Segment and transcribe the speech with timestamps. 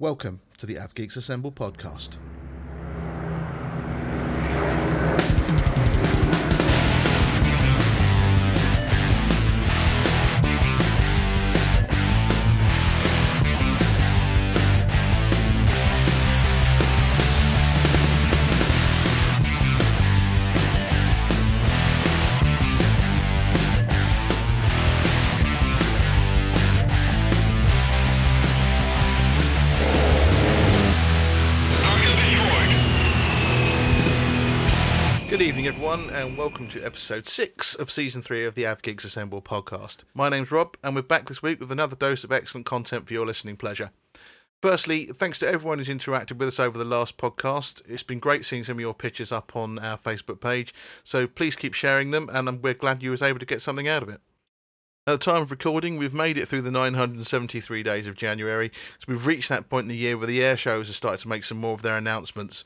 [0.00, 2.16] Welcome to the Av Geeks Assemble podcast.
[36.70, 40.04] To episode six of season three of the Av Geeks Assemble podcast.
[40.14, 43.12] My name's Rob, and we're back this week with another dose of excellent content for
[43.12, 43.90] your listening pleasure.
[44.62, 47.82] Firstly, thanks to everyone who's interacted with us over the last podcast.
[47.88, 51.56] It's been great seeing some of your pictures up on our Facebook page, so please
[51.56, 54.20] keep sharing them, and we're glad you was able to get something out of it.
[55.10, 58.70] At the time of recording, we've made it through the 973 days of January,
[59.00, 61.28] so we've reached that point in the year where the air shows have started to
[61.28, 62.64] make some more of their announcements.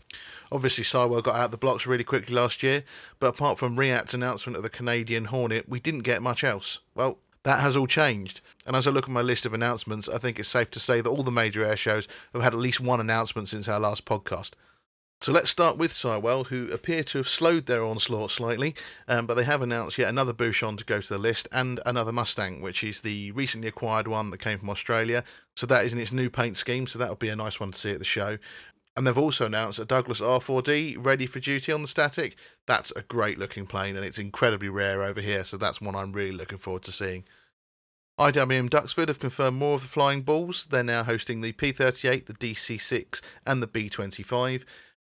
[0.52, 2.84] Obviously, Sywell got out the blocks really quickly last year,
[3.18, 6.80] but apart from Riat's announcement of the Canadian Hornet, we didn't get much else.
[6.94, 10.18] Well, that has all changed, and as I look at my list of announcements, I
[10.18, 12.78] think it's safe to say that all the major air shows have had at least
[12.78, 14.50] one announcement since our last podcast.
[15.20, 18.74] So let's start with Sywell, who appear to have slowed their onslaught slightly,
[19.08, 22.12] um, but they have announced yet another Buchón to go to the list and another
[22.12, 25.24] Mustang, which is the recently acquired one that came from Australia.
[25.56, 27.78] So that is in its new paint scheme, so that'll be a nice one to
[27.78, 28.36] see at the show.
[28.96, 32.36] And they've also announced a Douglas R4D ready for duty on the static.
[32.66, 36.12] That's a great looking plane and it's incredibly rare over here, so that's one I'm
[36.12, 37.24] really looking forward to seeing.
[38.20, 40.66] IWM Duxford have confirmed more of the Flying Bulls.
[40.70, 44.64] They're now hosting the P38, the DC6, and the B25.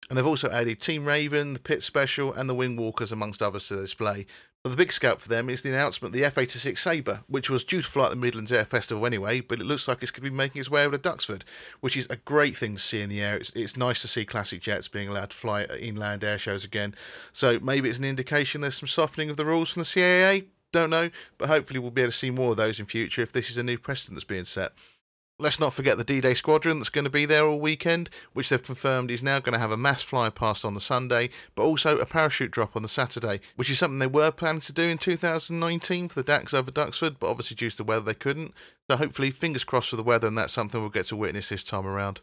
[0.08, 3.68] And they've also added Team Raven, the Pitts Special, and the Wing Walkers, amongst others,
[3.68, 4.26] to the display.
[4.64, 7.48] But the big scout for them is the announcement of the F 86 Sabre, which
[7.48, 10.10] was due to fly at the Midlands Air Festival anyway, but it looks like it's
[10.10, 11.42] going to be making its way over to Duxford,
[11.80, 13.36] which is a great thing to see in the air.
[13.36, 16.64] It's, it's nice to see classic jets being allowed to fly at inland air shows
[16.64, 16.94] again.
[17.32, 20.46] So maybe it's an indication there's some softening of the rules from the CAA.
[20.72, 23.32] Don't know, but hopefully we'll be able to see more of those in future if
[23.32, 24.72] this is a new precedent that's being set.
[25.40, 28.48] Let's not forget the D Day squadron that's going to be there all weekend, which
[28.48, 31.62] they've confirmed is now going to have a mass fly past on the Sunday, but
[31.62, 34.82] also a parachute drop on the Saturday, which is something they were planning to do
[34.82, 38.52] in 2019 for the Daks over Duxford, but obviously due to the weather they couldn't.
[38.90, 41.62] So hopefully, fingers crossed for the weather, and that's something we'll get to witness this
[41.62, 42.20] time around.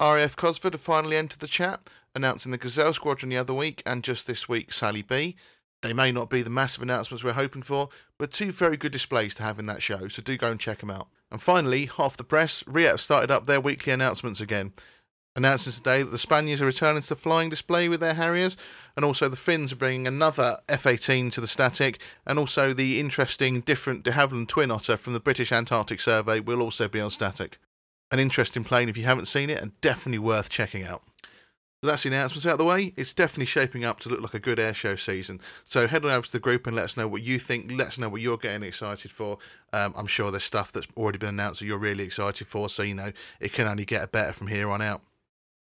[0.00, 4.02] RAF Cosford have finally entered the chat, announcing the Gazelle squadron the other week, and
[4.02, 5.36] just this week, Sally B.
[5.82, 9.34] They may not be the massive announcements we're hoping for, but two very good displays
[9.34, 11.06] to have in that show, so do go and check them out.
[11.30, 14.72] And finally, half the press, Riat started up their weekly announcements again,
[15.34, 18.56] announcing today that the Spaniards are returning to the flying display with their Harriers,
[18.96, 23.00] and also the Finns are bringing another F 18 to the static, and also the
[23.00, 27.10] interesting different de Havilland Twin Otter from the British Antarctic Survey will also be on
[27.10, 27.58] static.
[28.10, 31.02] An interesting plane if you haven't seen it, and definitely worth checking out.
[31.86, 32.92] So that's the announcements out of the way.
[32.96, 35.40] It's definitely shaping up to look like a good airshow season.
[35.64, 37.70] So head on over to the group and let us know what you think.
[37.70, 39.38] Let us know what you're getting excited for.
[39.72, 42.68] Um, I'm sure there's stuff that's already been announced that you're really excited for.
[42.68, 45.02] So, you know, it can only get better from here on out.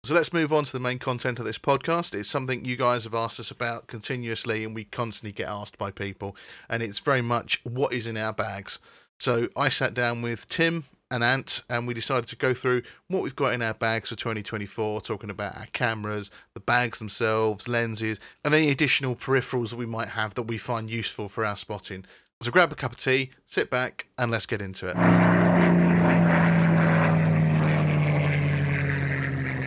[0.03, 2.13] So let's move on to the main content of this podcast.
[2.13, 5.91] It's something you guys have asked us about continuously, and we constantly get asked by
[5.91, 6.35] people.
[6.67, 8.79] And it's very much what is in our bags.
[9.17, 13.22] So I sat down with Tim and Ant, and we decided to go through what
[13.22, 18.19] we've got in our bags for 2024, talking about our cameras, the bags themselves, lenses,
[18.44, 22.05] and any additional peripherals that we might have that we find useful for our spotting.
[22.41, 24.95] So grab a cup of tea, sit back, and let's get into it.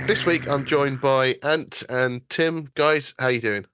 [0.09, 2.71] This week I'm joined by Ant and Tim.
[2.75, 3.67] Guys, how are you doing?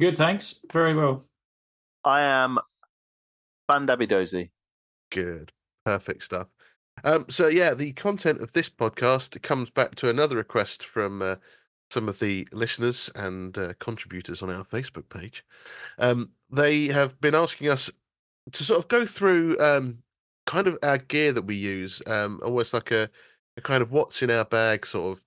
[0.00, 0.60] Good, thanks.
[0.72, 1.24] Very well.
[2.04, 2.58] I am
[3.68, 4.50] Bandabidozy.
[5.10, 5.52] Good.
[5.84, 6.48] Perfect stuff.
[7.04, 11.36] Um, so yeah, the content of this podcast comes back to another request from uh,
[11.90, 15.44] some of the listeners and uh, contributors on our Facebook page.
[15.98, 17.90] Um, they have been asking us
[18.52, 20.02] to sort of go through um,
[20.46, 23.08] kind of our gear that we use, um, almost like a,
[23.56, 25.24] a kind of what's in our bag sort of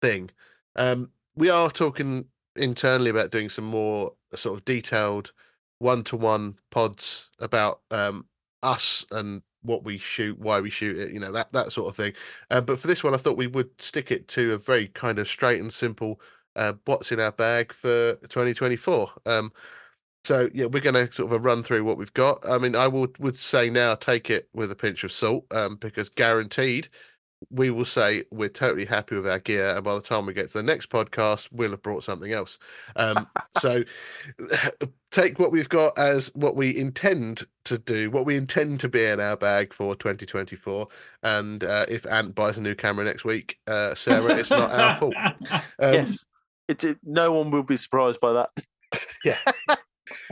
[0.00, 0.30] thing.
[0.76, 2.26] Um, we are talking
[2.56, 5.32] internally about doing some more sort of detailed
[5.78, 8.26] one-to-one pods about um,
[8.62, 11.96] us and what we shoot, why we shoot it, you know, that that sort of
[11.96, 12.12] thing.
[12.50, 15.18] Uh, but for this one, I thought we would stick it to a very kind
[15.18, 16.20] of straight and simple
[16.56, 19.10] uh, what's in our bag for 2024.
[19.26, 19.52] Um,
[20.24, 22.46] so yeah, we're going to sort of a run through what we've got.
[22.48, 25.76] I mean, I would would say now take it with a pinch of salt um,
[25.76, 26.88] because guaranteed
[27.50, 30.48] we will say we're totally happy with our gear, and by the time we get
[30.48, 32.58] to the next podcast, we'll have brought something else.
[32.96, 33.26] Um,
[33.58, 33.84] so
[35.10, 39.04] take what we've got as what we intend to do, what we intend to be
[39.04, 40.88] in our bag for 2024.
[41.22, 44.94] And uh, if Ant buys a new camera next week, uh, Sarah, it's not our
[44.98, 45.14] fault.
[45.50, 46.26] Um, yes,
[46.68, 49.00] it, it, no one will be surprised by that.
[49.24, 49.38] yeah.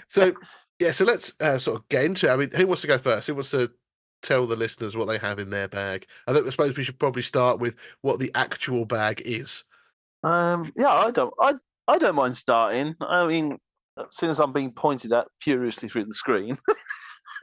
[0.09, 0.35] So
[0.81, 2.31] yeah, so let's uh, sort of get into it.
[2.31, 3.27] I mean, who wants to go first?
[3.27, 3.71] Who wants to
[4.23, 6.07] tell the listeners what they have in their bag?
[6.27, 9.65] I think I suppose we should probably start with what the actual bag is.
[10.23, 11.55] Um, yeah, I don't, I,
[11.89, 12.95] I don't mind starting.
[13.01, 13.59] I mean,
[14.11, 16.57] since I'm being pointed at furiously through the screen,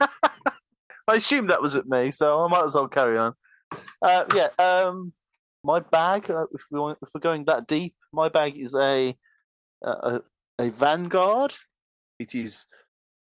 [0.00, 3.34] I assume that was at me, so I might as well carry on.
[4.02, 5.12] Uh, yeah, um,
[5.64, 6.30] my bag.
[6.30, 9.16] Uh, if, we want, if we're going that deep, my bag is a
[9.82, 10.20] a,
[10.58, 11.54] a Vanguard.
[12.18, 12.66] It is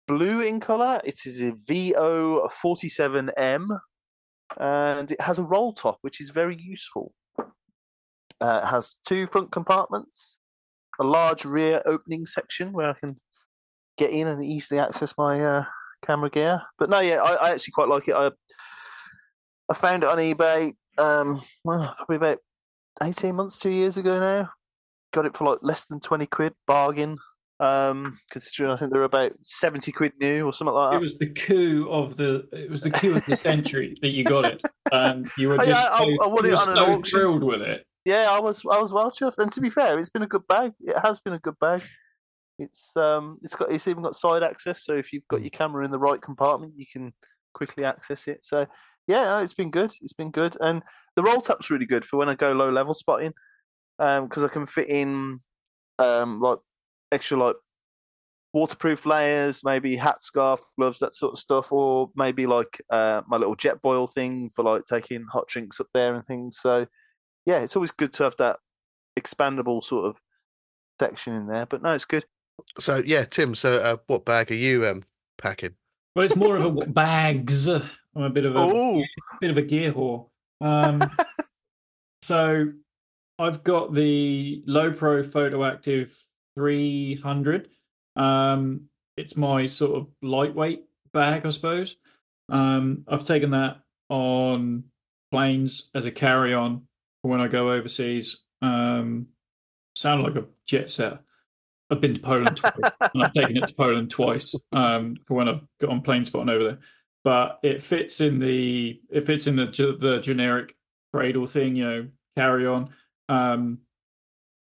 [0.09, 0.99] blue in color.
[1.03, 3.79] It is a VO47M,
[4.59, 7.13] and it has a roll top, which is very useful.
[8.41, 10.39] Uh, it has two front compartments,
[10.99, 13.17] a large rear opening section where I can
[13.97, 15.65] get in and easily access my uh,
[16.03, 16.63] camera gear.
[16.79, 18.15] But no, yeah, I, I, actually quite like it.
[18.15, 18.31] I
[19.69, 22.39] I found it on eBay, um, well, probably about
[23.03, 24.49] eighteen months, two years ago now.
[25.13, 27.19] Got it for like less than twenty quid, bargain.
[27.61, 30.97] Um, considering I think they're about seventy quid new or something like that.
[30.97, 34.23] It was the coup of the it was the coup of the century that you
[34.23, 34.61] got it.
[34.93, 36.85] Um, you were just Yeah, I- so, I want you it were on an so
[36.85, 37.03] auction.
[37.03, 37.85] thrilled with it.
[38.05, 39.39] Yeah, I was I was well chuffed.
[39.39, 40.71] And to be fair, it's been a good bag.
[40.79, 41.83] It has been a good bag.
[42.57, 45.83] It's um it's got it's even got side access, so if you've got your camera
[45.83, 47.13] in the right compartment, you can
[47.53, 48.45] quickly access it.
[48.45, 48.67] So
[49.07, 49.91] yeah, it's been good.
[50.01, 50.81] It's been good, and
[51.17, 53.33] the roll tap's really good for when I go low level spotting,
[53.99, 55.41] um because I can fit in
[55.99, 56.59] um like
[57.11, 57.55] extra like
[58.53, 63.37] waterproof layers, maybe hat, scarf, gloves, that sort of stuff, or maybe like uh, my
[63.37, 66.57] little Jetboil thing for like taking hot drinks up there and things.
[66.59, 66.87] So
[67.45, 68.57] yeah, it's always good to have that
[69.19, 70.21] expandable sort of
[70.99, 71.65] section in there.
[71.65, 72.25] But no, it's good.
[72.79, 73.55] So yeah, Tim.
[73.55, 75.03] So uh, what bag are you um
[75.37, 75.75] packing?
[76.15, 77.67] Well, it's more of a w- bags.
[77.67, 79.03] I'm a bit of a
[79.39, 80.27] bit of a gear whore.
[80.59, 81.09] Um,
[82.21, 82.65] so
[83.37, 86.15] I've got the Lowepro Photo Active
[86.59, 87.69] 300.
[88.17, 90.83] Um, it's my sort of lightweight
[91.13, 91.95] bag, I suppose.
[92.49, 93.77] Um, I've taken that
[94.09, 94.83] on
[95.31, 96.83] planes as a carry on
[97.21, 98.43] for when I go overseas.
[98.61, 99.27] Um,
[99.95, 101.19] sound like a jet set.
[101.89, 102.73] I've been to Poland twice,
[103.13, 106.49] and I've taken it to Poland twice um, for when I've got on plane spotting
[106.49, 106.79] over there
[107.23, 109.65] but it fits in the it fits in the
[109.99, 110.75] the generic
[111.13, 112.07] cradle thing, you know,
[112.37, 112.89] carry on.
[113.27, 113.79] Um,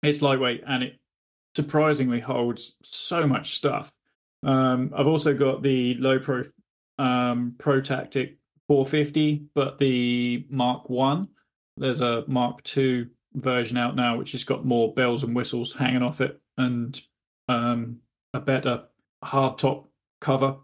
[0.02, 0.98] it's lightweight and it
[1.56, 3.92] surprisingly holds so much stuff.
[4.44, 6.50] Um, I've also got the Lowepro
[6.98, 8.38] um, Pro Tactic
[8.68, 11.28] 450, but the Mark One.
[11.76, 16.02] There's a Mark Two version out now, which has got more bells and whistles hanging
[16.02, 17.00] off it and
[17.48, 17.98] um,
[18.32, 18.84] a better
[19.22, 19.88] hard top
[20.20, 20.56] cover.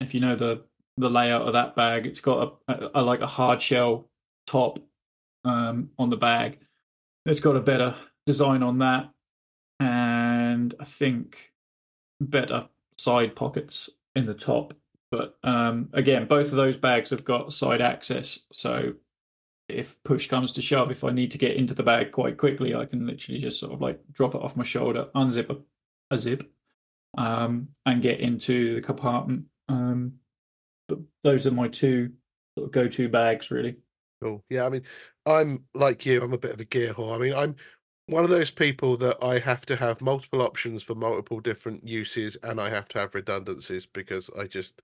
[0.00, 0.64] If you know the
[1.00, 2.06] the layout of that bag.
[2.06, 4.08] It's got a, a, a like a hard shell
[4.46, 4.78] top
[5.44, 6.58] um, on the bag.
[7.26, 7.94] It's got a better
[8.26, 9.10] design on that,
[9.78, 10.29] and
[10.80, 11.52] I think
[12.20, 12.68] better
[12.98, 14.74] side pockets in the top.
[15.10, 18.94] But um, again, both of those bags have got side access, so
[19.68, 22.74] if push comes to shove, if I need to get into the bag quite quickly,
[22.74, 25.56] I can literally just sort of like drop it off my shoulder, unzip a,
[26.14, 26.50] a zip,
[27.16, 29.44] um, and get into the compartment.
[29.68, 30.14] Um,
[30.88, 32.10] but those are my two
[32.56, 33.76] sort of go-to bags, really.
[34.22, 34.44] Cool.
[34.50, 34.82] Yeah, I mean,
[35.24, 36.22] I'm like you.
[36.22, 37.14] I'm a bit of a gear whore.
[37.14, 37.56] I mean, I'm
[38.06, 42.36] one of those people that I have to have multiple options for multiple different uses,
[42.42, 44.82] and I have to have redundancies because I just,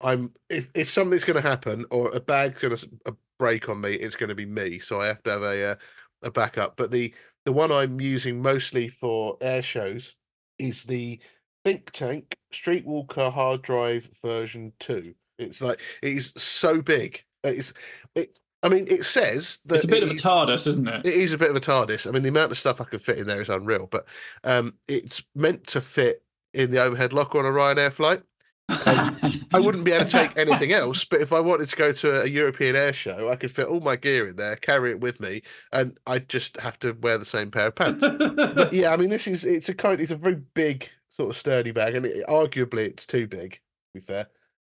[0.00, 3.94] I'm if if something's going to happen or a bag's going to break on me,
[3.94, 4.78] it's going to be me.
[4.78, 5.76] So I have to have a uh,
[6.22, 6.76] a backup.
[6.76, 10.16] But the the one I'm using mostly for air shows
[10.58, 11.20] is the
[11.64, 15.14] Think Tank Streetwalker hard drive version two.
[15.38, 17.24] It's like it's so big.
[17.44, 17.72] It's
[18.14, 18.38] it.
[18.66, 21.06] I mean, it says that It's a bit of a TARDIS, isn't it?
[21.06, 22.06] it is a bit of a TARDIS.
[22.06, 23.86] I mean, the amount of stuff I could fit in there is unreal.
[23.86, 24.06] But
[24.42, 28.22] um, it's meant to fit in the overhead locker on a Ryanair flight.
[28.68, 32.22] I wouldn't be able to take anything else, but if I wanted to go to
[32.22, 35.20] a European air show, I could fit all my gear in there, carry it with
[35.20, 35.42] me,
[35.72, 38.00] and I'd just have to wear the same pair of pants.
[38.02, 41.36] But yeah, I mean, this is it's a kind, it's a very big sort of
[41.36, 43.52] sturdy bag, and it, arguably it's too big.
[43.52, 43.60] To
[43.94, 44.26] be fair,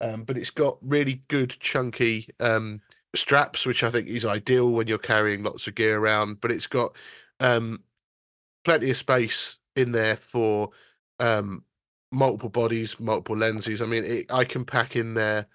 [0.03, 2.83] um, but it's got really good chunky um,
[3.15, 6.41] straps, which I think is ideal when you're carrying lots of gear around.
[6.41, 6.97] But it's got
[7.41, 7.83] um,
[8.65, 10.71] plenty of space in there for
[11.21, 11.65] um,
[12.13, 13.83] multiple bodies, multiple lenses.
[13.83, 15.47] I mean, it, I can pack in there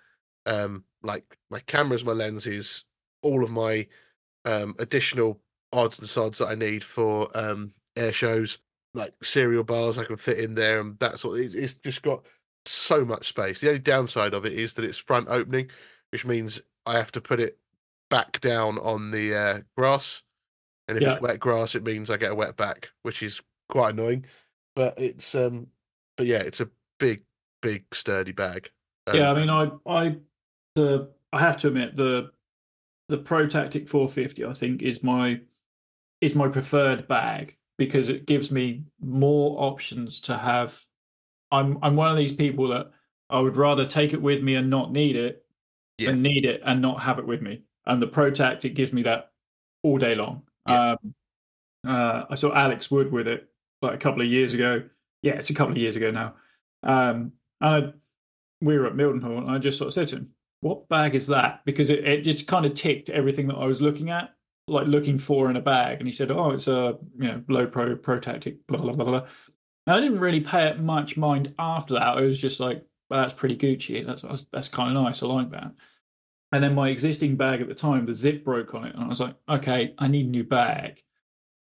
[0.45, 2.85] um, like my cameras, my lenses,
[3.21, 3.87] all of my
[4.45, 5.39] um, additional
[5.71, 8.59] odds and sods that I need for um, air shows,
[8.93, 11.39] like cereal bars I can fit in there and that sort.
[11.39, 12.25] Of, it's just got
[12.65, 13.59] so much space.
[13.59, 15.69] The only downside of it is that it's front opening,
[16.11, 17.57] which means I have to put it
[18.09, 20.23] back down on the uh, grass.
[20.87, 21.13] And if Yeah.
[21.13, 24.25] it's wet grass, it means I get a wet back, which is quite annoying.
[24.75, 25.67] But it's um,
[26.17, 27.23] but yeah, it's a big,
[27.61, 28.69] big, sturdy bag.
[29.07, 30.15] Um, yeah, I mean, I, I,
[30.75, 32.31] the, I have to admit the,
[33.09, 35.41] the Pro Tactic 450, I think, is my,
[36.21, 40.79] is my preferred bag because it gives me more options to have.
[41.51, 42.91] I'm, I'm one of these people that
[43.29, 45.42] I would rather take it with me and not need it,
[45.97, 46.11] Yeah.
[46.11, 47.61] than need it and not have it with me.
[47.85, 49.31] And the Pro Tactic gives me that
[49.83, 50.43] all day long.
[50.67, 50.91] Yeah.
[50.91, 51.13] Um,
[51.85, 53.49] uh, I saw Alex Wood with it
[53.81, 54.83] like a couple of years ago.
[55.21, 56.35] Yeah, it's a couple of years ago now.
[56.83, 57.93] Um, and I,
[58.61, 61.27] we were at Mildenhall, and I just sort of said to him, "What bag is
[61.27, 64.33] that?" Because it, it just kind of ticked everything that I was looking at,
[64.67, 65.99] like looking for in a bag.
[65.99, 69.27] And he said, "Oh, it's a you know Lowepro pro tactic." Blah blah blah blah.
[69.85, 72.17] And I didn't really pay it much mind after that.
[72.17, 74.05] I was just like, "Well, that's pretty Gucci.
[74.05, 75.21] That's that's, kind of nice.
[75.21, 75.71] I like that."
[76.51, 79.07] And then my existing bag at the time, the zip broke on it, and I
[79.07, 81.03] was like, "Okay, I need a new bag."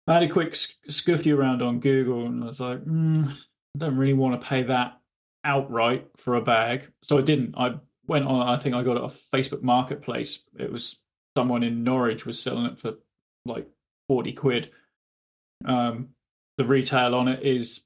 [0.07, 3.79] I had a quick sc- scuffy around on Google, and I was like, mm, "I
[3.79, 4.99] don't really want to pay that
[5.43, 6.91] outright for a bag.
[7.03, 7.55] So I didn't.
[7.57, 7.75] I
[8.07, 10.43] went on, I think I got it off Facebook Marketplace.
[10.57, 10.99] It was
[11.37, 12.95] someone in Norwich was selling it for
[13.45, 13.67] like
[14.07, 14.71] 40 quid.
[15.65, 16.09] Um,
[16.57, 17.85] the retail on it is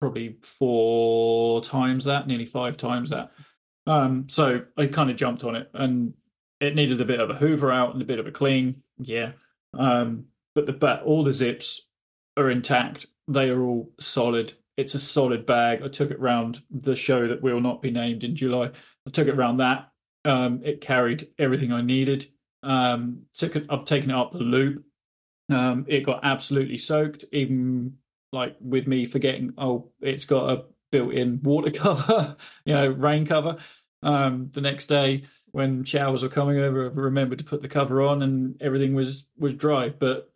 [0.00, 3.30] probably four times that, nearly five times that.
[3.86, 6.14] Um, so I kind of jumped on it and
[6.60, 8.82] it needed a bit of a hoover out and a bit of a clean.
[8.98, 9.32] Yeah.
[9.74, 11.80] Um, but the but all the zips
[12.36, 13.06] are intact.
[13.28, 14.54] They are all solid.
[14.76, 15.82] It's a solid bag.
[15.82, 18.70] I took it round the show that will not be named in July.
[19.06, 19.90] I took it round that.
[20.24, 22.26] Um, it carried everything I needed.
[22.62, 24.84] Um, took it, I've taken it up the loop.
[25.50, 27.94] Um, it got absolutely soaked, even
[28.32, 29.54] like with me forgetting.
[29.58, 33.56] Oh, it's got a built-in water cover, you know, rain cover.
[34.02, 38.02] Um, the next day, when showers were coming over, I remembered to put the cover
[38.02, 39.90] on, and everything was was dry.
[39.90, 40.30] But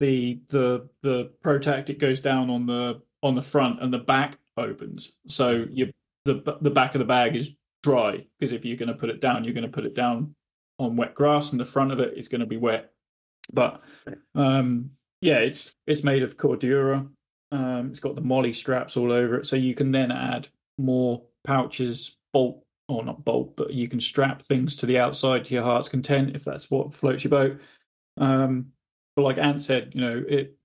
[0.00, 4.38] the the the pro tactic goes down on the on the front and the back
[4.56, 5.92] opens so you
[6.24, 9.20] the the back of the bag is dry because if you're going to put it
[9.20, 10.34] down you're going to put it down
[10.78, 12.92] on wet grass and the front of it is going to be wet
[13.52, 13.82] but
[14.34, 17.08] um yeah it's it's made of cordura
[17.54, 21.22] um it's got the MOLLE straps all over it so you can then add more
[21.44, 25.62] pouches bolt or not bolt but you can strap things to the outside to your
[25.62, 27.60] heart's content if that's what floats your boat
[28.18, 28.66] um
[29.16, 30.56] but like Ant said, you know, it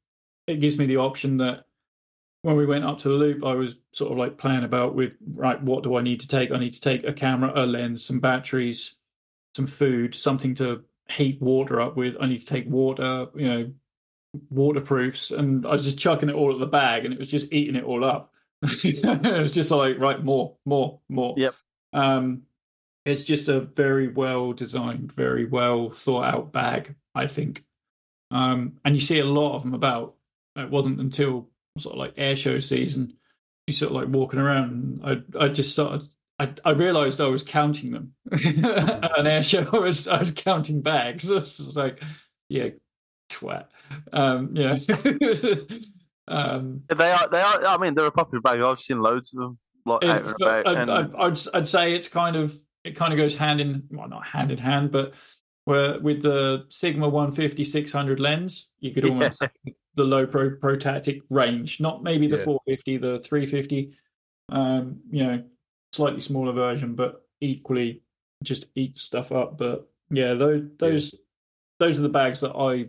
[0.47, 1.65] it gives me the option that
[2.41, 5.13] when we went up to the loop, I was sort of like playing about with
[5.33, 6.51] right, what do I need to take?
[6.51, 8.95] I need to take a camera, a lens, some batteries,
[9.55, 12.15] some food, something to heat water up with.
[12.19, 13.71] I need to take water, you know,
[14.49, 17.51] waterproofs, and I was just chucking it all at the bag, and it was just
[17.51, 18.33] eating it all up.
[18.61, 21.35] it was just like right, more, more, more.
[21.37, 21.55] Yep.
[21.93, 22.43] Um,
[23.05, 27.63] it's just a very well designed, very well thought out bag, I think.
[28.31, 30.15] Um, and you see a lot of them about.
[30.55, 33.13] It wasn't until sort of like air show season,
[33.67, 34.71] you sort of like walking around.
[34.71, 36.07] And I I just started.
[36.37, 38.13] I I realised I was counting them.
[38.31, 38.45] At
[39.17, 41.31] An air show, I was I was counting bags.
[41.31, 42.01] I was like,
[42.49, 42.69] yeah,
[43.31, 43.67] twat.
[44.13, 44.79] Um, you know.
[46.27, 47.29] um, They are.
[47.29, 47.65] They are.
[47.65, 48.59] I mean, they're a popular bag.
[48.61, 50.67] I've seen loads of them like It- about.
[50.67, 53.83] I'd, and I'd, I'd, I'd say it's kind of it kind of goes hand in
[53.89, 55.13] well not hand in hand but
[55.65, 59.49] where with the sigma 150 600 lens you could almost say
[59.95, 62.43] the Lowepro pro tactic range not maybe the Yeah.
[62.45, 63.91] 450 the 350
[64.51, 65.43] um you know
[65.91, 68.01] slightly smaller version but equally
[68.43, 71.15] just eat stuff up but yeah those those
[71.79, 72.87] those are the bags that i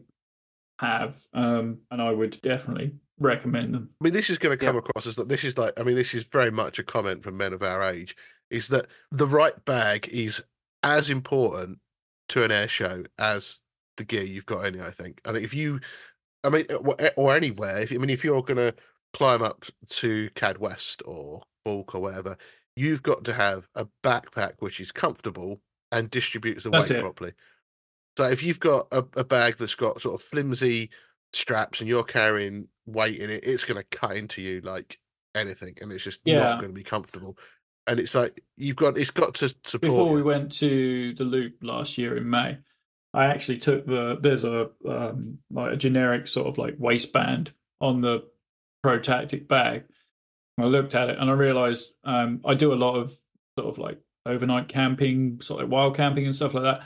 [0.80, 4.76] have um and i would definitely recommend them I mean, this is going to come
[4.76, 4.80] Yeah.
[4.80, 7.36] across as that this is like, I mean, this is very much a comment from
[7.36, 8.16] men of our age,
[8.48, 10.42] is that the right bag is
[10.82, 11.80] as important
[12.30, 13.60] to an air show as
[13.98, 15.20] the gear you've got in it, I think.
[15.26, 15.80] I think if you,
[16.44, 18.74] I mean, uh, or anywhere, if, I mean, if you're going to
[19.12, 22.38] climb up to CAD West or Bwlch or whatever,
[22.76, 25.60] you've got to have a backpack which is comfortable
[25.92, 27.02] and distributes the That's weight it.
[27.02, 27.32] properly.
[28.16, 30.90] So if you've got a, a bag that's got sort of flimsy
[31.32, 34.98] straps and you're carrying weight in it, it's going to cut into you like
[35.34, 36.40] anything, and it's just Yeah.
[36.40, 37.38] not going to be comfortable.
[37.86, 39.80] And it's like you've got it's got to support.
[39.80, 40.24] before we you.
[40.24, 42.58] went to the loop last year in May,
[43.14, 48.00] I actually took the there's a um, like a generic sort of like waistband on
[48.00, 48.24] the
[48.82, 49.84] Pro Tactic bag.
[50.58, 53.12] I looked at it and I realized um, I do a lot of
[53.58, 56.82] sort of like overnight camping, sort of like wild camping and stuff like that.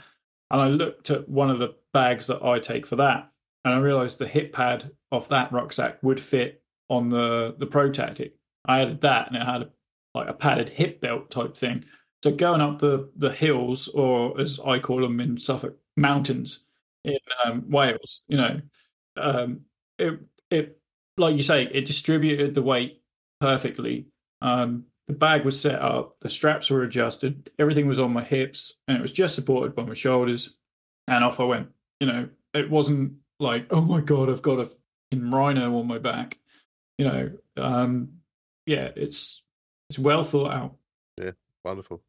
[0.55, 3.29] And I looked at one of the bags that I take for that,
[3.65, 7.91] and I realized the hip pad of that rucksack would fit on the the Pro
[7.91, 8.35] Tactic.
[8.65, 9.69] I added that, and it had a,
[10.13, 11.83] like a padded hip belt type thing.
[12.23, 16.59] So going up the the hills, or as I call them in Suffolk, mountains
[17.03, 18.61] in um, Wales, you know,
[19.17, 19.59] um,
[19.99, 20.79] it it
[21.17, 23.01] like you say, it distributed the weight
[23.41, 24.07] perfectly.
[24.41, 28.73] Um, the bag was set up, the straps were adjusted, everything was on my hips,
[28.87, 30.55] and it was just supported by my shoulders.
[31.07, 31.69] And off I went.
[31.99, 35.99] You know, it wasn't like, oh my god, I've got a fucking rhino on my
[35.99, 36.39] back.
[36.97, 38.09] You know, um,
[38.65, 39.43] yeah, it's
[39.89, 40.75] it's well thought out.
[41.17, 41.31] Yeah,
[41.63, 42.01] wonderful.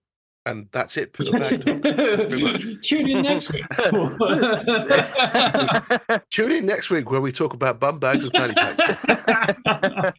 [0.46, 1.82] And that's it for the bag talk.
[1.82, 2.64] Pretty much.
[2.86, 3.66] Tune in next week.
[6.30, 10.14] Tune in next week where we talk about bum bags and fanny packs.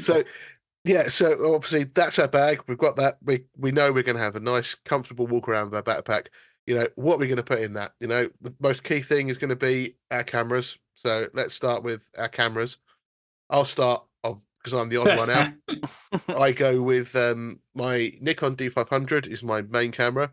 [0.00, 0.24] so
[0.86, 2.62] yeah, so obviously that's our bag.
[2.68, 3.18] We've got that.
[3.24, 6.28] We we know we're going to have a nice, comfortable walk around with our backpack.
[6.66, 7.92] You know what we're going to put in that.
[8.00, 10.78] You know the most key thing is going to be our cameras.
[10.94, 12.78] So let's start with our cameras.
[13.50, 15.52] I'll start because I'm the odd one out.
[16.40, 20.32] I go with um, my Nikon D500 is my main camera,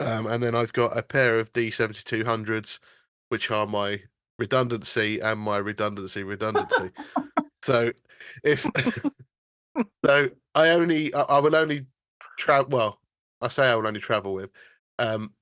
[0.00, 2.80] um, and then I've got a pair of D7200s,
[3.28, 4.00] which are my
[4.38, 6.90] redundancy and my redundancy redundancy.
[7.62, 7.92] so
[8.42, 8.66] if
[10.04, 11.86] so, I only I, I will only
[12.38, 12.70] travel.
[12.70, 13.00] Well,
[13.40, 14.50] I say I will only travel with.
[14.98, 15.32] Um,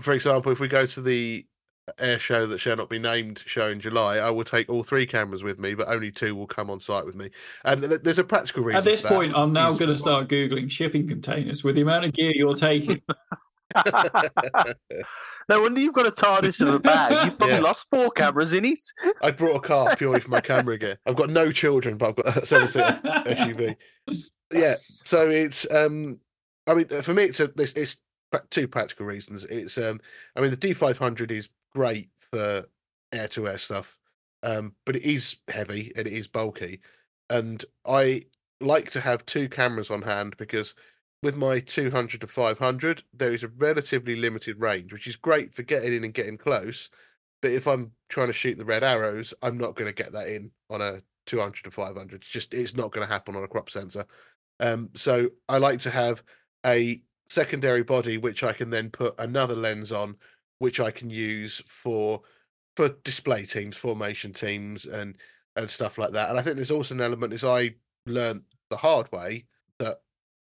[0.00, 1.46] for example, if we go to the
[1.98, 5.06] air show that shall not be named show in July, I will take all three
[5.06, 7.30] cameras with me, but only two will come on site with me.
[7.64, 8.78] And th- there's a practical reason.
[8.78, 12.12] At this point, I'm now going to start googling shipping containers with the amount of
[12.12, 13.02] gear you're taking.
[15.48, 17.24] no wonder you've got a TARDIS in a bag.
[17.26, 17.60] You've probably Yeah.
[17.62, 18.78] lost four cameras in it.
[19.22, 20.98] I brought a car purely for my camera gear.
[21.06, 23.76] I've got no children, but I've got a seven SUV.
[24.52, 26.20] Yeah, so it's um,
[26.66, 27.96] I mean, for me, it's a this it's
[28.50, 29.44] two practical reasons.
[29.46, 30.00] It's um,
[30.36, 32.64] I mean, the D500 is great for
[33.12, 33.98] air to air stuff,
[34.42, 36.80] um, but it is heavy and it is bulky,
[37.30, 38.24] and I
[38.60, 40.74] like to have two cameras on hand because
[41.22, 45.62] with my 200 to 500 there is a relatively limited range which is great for
[45.62, 46.90] getting in and getting close
[47.40, 50.28] but if i'm trying to shoot the red arrows i'm not going to get that
[50.28, 53.48] in on a 200 to 500 it's just it's not going to happen on a
[53.48, 54.04] crop sensor.
[54.60, 56.22] Um, so i like to have
[56.66, 60.16] a secondary body which i can then put another lens on
[60.58, 62.20] which i can use for
[62.76, 65.16] for display teams formation teams and
[65.56, 66.30] and stuff like that.
[66.30, 67.74] And i think there's also an element as i
[68.06, 69.46] learned the hard way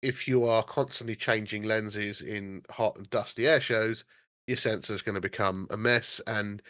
[0.06, 4.06] if you are constantly changing lenses in hot and dusty air shows,
[4.46, 6.22] your sensor is going to become a mess.
[6.28, 6.62] And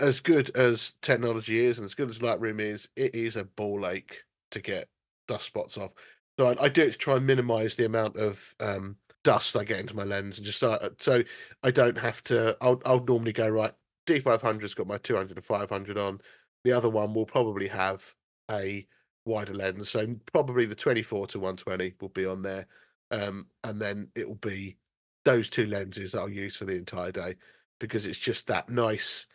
[0.00, 3.86] as good as technology is, and as good as Lightroom is, it is a ball
[3.86, 4.88] ache to get
[5.28, 5.92] dust spots off.
[6.40, 9.62] So I, I do it to try and minimize the amount of um, dust I
[9.62, 11.22] get into my lens, and just start, so
[11.62, 12.56] I don't have to.
[12.60, 13.72] I'll I'll normally go right.
[14.08, 16.20] D500's got my 200 to 500 on.
[16.64, 18.04] The other one will probably have
[18.50, 18.86] a
[19.26, 19.90] wider lens.
[19.90, 22.66] So probably the 24 to 120 will be on there.
[23.10, 24.78] Um, and then it will be
[25.24, 27.34] those two lenses that I'll use for the entire day
[27.78, 29.26] because it's just that nice.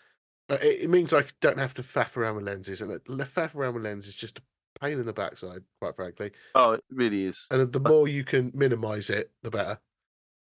[0.50, 3.76] uh, It, it means I don't have to faff around with lenses, and faff around
[3.76, 4.42] with lenses is just a
[4.80, 6.32] pain in the backside, quite frankly.
[6.56, 7.48] Oh, it really is.
[7.52, 9.78] And the more you can minimize it, the better.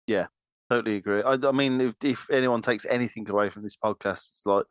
[0.08, 0.28] Yeah,
[0.70, 1.22] totally agree.
[1.22, 4.66] I, I mean, if, if anyone takes anything away from this podcast, it's like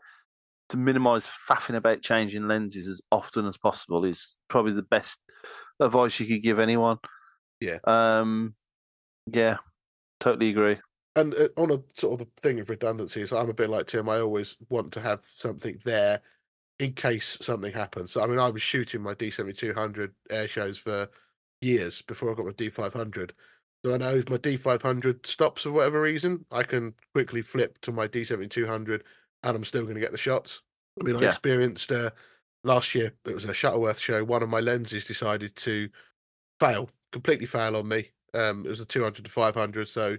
[0.69, 5.21] to minimise faffing about changing lenses as often as possible is probably the best
[5.81, 6.99] advice you could give anyone.
[7.61, 7.79] Yeah.
[7.85, 8.55] Um.
[9.31, 9.59] Yeah.
[10.21, 10.79] Totally agree.
[11.17, 13.87] and uh, on a sort of a thing of redundancy, so I'm a bit like
[13.87, 14.09] Tim.
[14.09, 16.21] I always want to have something there
[16.79, 18.13] in case something happens.
[18.13, 21.09] So I mean, I was shooting my D7200 air shows for
[21.61, 23.31] years before I got my D500.
[23.85, 27.93] So I know if my D500 stops for whatever reason, I can quickly flip to
[27.93, 29.03] my D7200,
[29.43, 30.63] and I'm still going to get the shots.
[31.01, 31.27] I mean, I Yeah.
[31.27, 32.11] experienced uh,
[32.65, 33.13] last year.
[33.27, 34.25] It was a Shuttleworth show.
[34.25, 35.89] One of my lenses decided to
[36.61, 38.11] fail, completely fail on me.
[38.35, 40.17] Um, it was a 200 to 500, so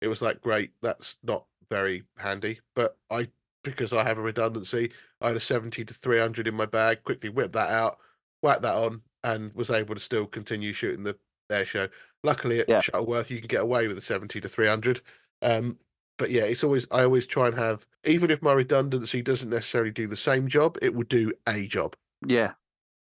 [0.00, 3.28] it was like great that's not very handy but i
[3.64, 7.28] because i have a redundancy i had a 70 to 300 in my bag quickly
[7.28, 7.98] whipped that out
[8.42, 11.18] whacked that on and was able to still continue shooting the
[11.50, 11.88] air show
[12.22, 12.80] luckily at Yeah.
[12.80, 15.00] shuttleworth you can get away with a 70 to 300
[15.42, 15.78] um
[16.18, 19.90] but yeah it's always i always try and have even if my redundancy doesn't necessarily
[19.90, 21.94] do the same job it will do a job
[22.26, 22.52] Yeah,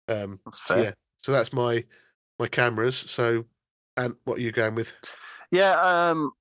[0.08, 0.82] um that's so fair.
[0.84, 1.84] yeah so that's my
[2.38, 3.44] my cameras so
[3.96, 4.92] and what are you going with
[5.52, 6.32] Yeah, um,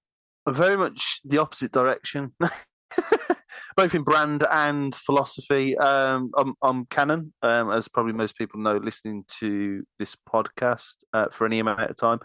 [0.50, 2.34] very much the opposite direction,
[3.78, 5.78] both in brand and philosophy.
[5.78, 11.28] Um, I'm, I'm Canon, um, as probably most people know, listening to this podcast uh,
[11.32, 12.20] for any amount of time.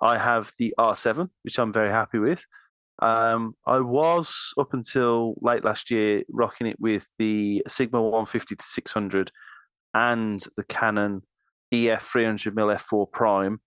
[0.00, 2.44] I have the R7, which I'm very happy with.
[3.00, 8.64] Um, I was up until late last year rocking it with the Sigma 150 to
[8.64, 9.32] 600
[9.92, 11.22] and the Canon
[11.72, 13.60] EF 300mm f4 Prime.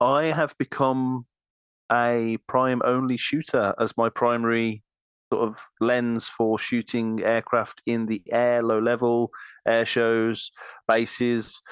[0.00, 1.26] I have become
[1.90, 4.82] a prime only shooter as my primary
[5.32, 9.30] sort of lens for shooting aircraft in the air, low level,
[9.66, 10.50] air shows,
[10.86, 11.62] bases.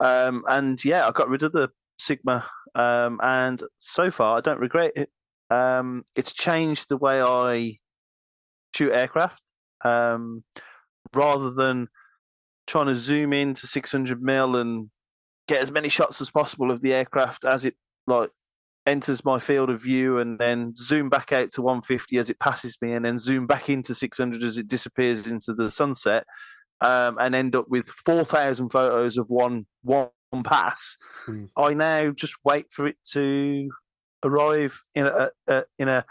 [0.00, 4.58] Um, and yeah, I got rid of the Sigma, um, and so far I don't
[4.58, 5.10] regret it.
[5.52, 7.78] Um, it's changed the way I
[8.74, 9.42] shoot aircraft.
[9.84, 10.44] Um,
[11.14, 11.88] rather than
[12.66, 14.90] trying to zoom in to 600 mil and
[15.48, 17.74] get as many shots as possible of the aircraft as it
[18.06, 18.30] like
[18.86, 22.76] enters my field of view and then zoom back out to 150 as it passes
[22.80, 26.24] me and then zoom back into 600 as it disappears into the sunset
[26.80, 30.08] um, and end up with 4,000 photos of one one
[30.44, 30.96] pass.
[31.26, 31.50] Mm.
[31.56, 33.70] I now just wait for it to
[34.24, 36.04] arrive in a, a, in a,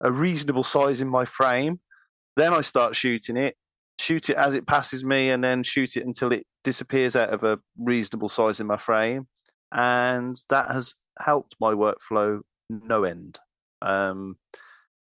[0.00, 1.80] a reasonable size in my frame.
[2.36, 3.56] Then I start shooting it,
[4.00, 7.44] shoot it as it passes me, and then shoot it until it disappears out of
[7.44, 9.26] a reasonable size in my frame.
[9.70, 13.38] And that has helped my workflow no end.
[13.80, 14.36] Um,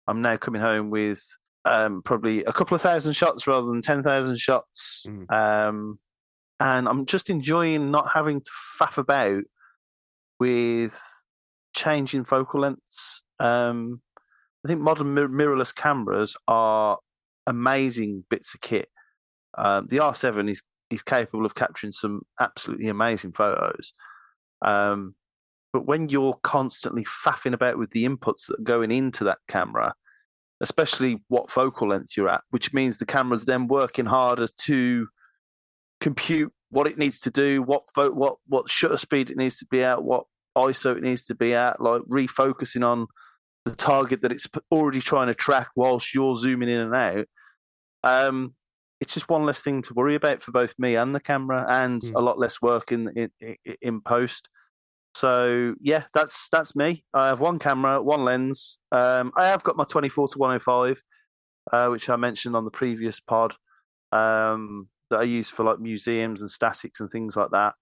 [0.06, 1.22] I'm now coming home with
[1.64, 5.06] um, probably a couple of thousand shots rather than 10,000 shots.
[5.08, 5.30] Mm.
[5.30, 5.98] Um,
[6.58, 9.42] and I'm just enjoying not having to faff about
[10.38, 11.00] with
[11.80, 13.22] changing focal lengths.
[13.38, 14.02] Um,
[14.64, 16.98] I think modern mir- mirrorless cameras are
[17.46, 18.88] amazing bits of kit.
[19.56, 23.92] Um, the R7 is is capable of capturing some absolutely amazing photos.
[24.60, 25.14] Um,
[25.72, 29.94] but when you're constantly faffing about with the inputs that are going into that camera,
[30.60, 35.08] especially what focal length you're at, which means the camera's then working harder to
[36.00, 39.66] compute what it needs to do, what fo- what what shutter speed it needs to
[39.66, 40.24] be at, what
[40.56, 43.06] ISO it needs to be at, like refocusing on
[43.64, 47.26] the target that it's already trying to track whilst you're zooming in and out.
[48.02, 48.54] Um,
[49.00, 52.02] it's just one less thing to worry about for both me and the camera, and
[52.02, 52.14] mm.
[52.14, 53.08] a lot less work in
[53.40, 54.48] in, in post.
[55.14, 57.04] So yeah, that's that's me.
[57.14, 58.78] I have one camera, one lens.
[58.92, 61.02] Um, I have got my 24 to 105,
[61.72, 63.54] uh, which I mentioned on the previous pod,
[64.12, 67.74] um, that I use for like museums and statics and things like that.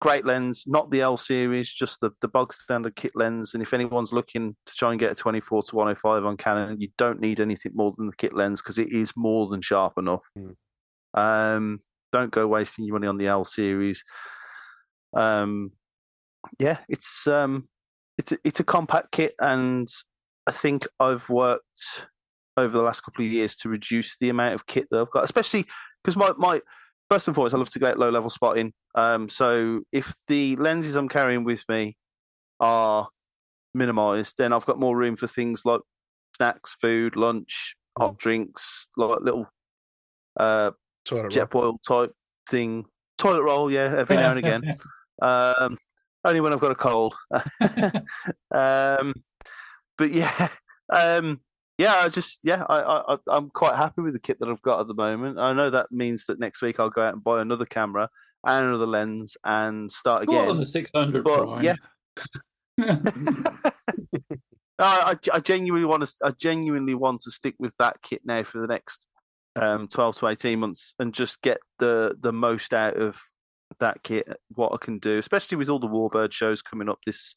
[0.00, 3.54] Great lens, not the L series, just the the bog standard kit lens.
[3.54, 6.88] And if anyone's looking to try and get a 24 to 105 on Canon, you
[6.98, 10.28] don't need anything more than the kit lens because it is more than sharp enough.
[10.36, 10.56] Mm.
[11.14, 11.80] Um,
[12.12, 14.04] don't go wasting your money on the L series.
[15.16, 15.72] Um,
[16.58, 17.68] yeah, it's um,
[18.18, 19.88] it's a, it's a compact kit, and
[20.46, 22.06] I think I've worked
[22.56, 25.24] over the last couple of years to reduce the amount of kit that I've got,
[25.24, 25.66] especially
[26.02, 26.60] because my my
[27.10, 28.72] first and foremost, I love to get low level spotting.
[28.94, 31.96] Um, so if the lenses I'm carrying with me
[32.60, 33.08] are
[33.74, 35.80] minimized, then I've got more room for things like
[36.36, 39.48] snacks, food, lunch, hot drinks, like little
[40.38, 40.72] uh,
[41.06, 42.12] Jetboil type
[42.48, 42.86] thing.
[43.18, 44.74] Toilet roll, yeah, every now and again.
[45.22, 45.78] um,
[46.24, 47.14] only when I've got a cold.
[48.50, 49.14] um,
[49.98, 50.48] but yeah,
[50.92, 51.40] um,
[51.78, 54.80] yeah, I just yeah, I, I I'm quite happy with the kit that I've got
[54.80, 55.38] at the moment.
[55.38, 58.08] I know that means that next week I'll go out and buy another camera
[58.46, 60.48] and another lens and start again.
[60.48, 61.76] on the 600, but yeah.
[64.78, 66.14] I, I genuinely want to.
[66.22, 69.06] I genuinely want to stick with that kit now for the next
[69.56, 73.20] um, 12 to 18 months and just get the the most out of
[73.80, 77.36] that kit, what I can do, especially with all the Warbird shows coming up this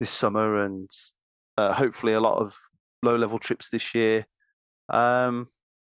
[0.00, 0.90] this summer, and
[1.56, 2.56] uh, hopefully a lot of
[3.04, 4.26] low level trips this year.
[4.88, 5.48] Um,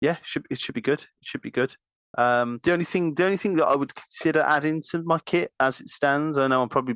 [0.01, 1.01] yeah, should it should be good.
[1.01, 1.75] It should be good.
[2.17, 5.51] Um, the only thing, the only thing that I would consider adding to my kit
[5.59, 6.95] as it stands, I know I'm probably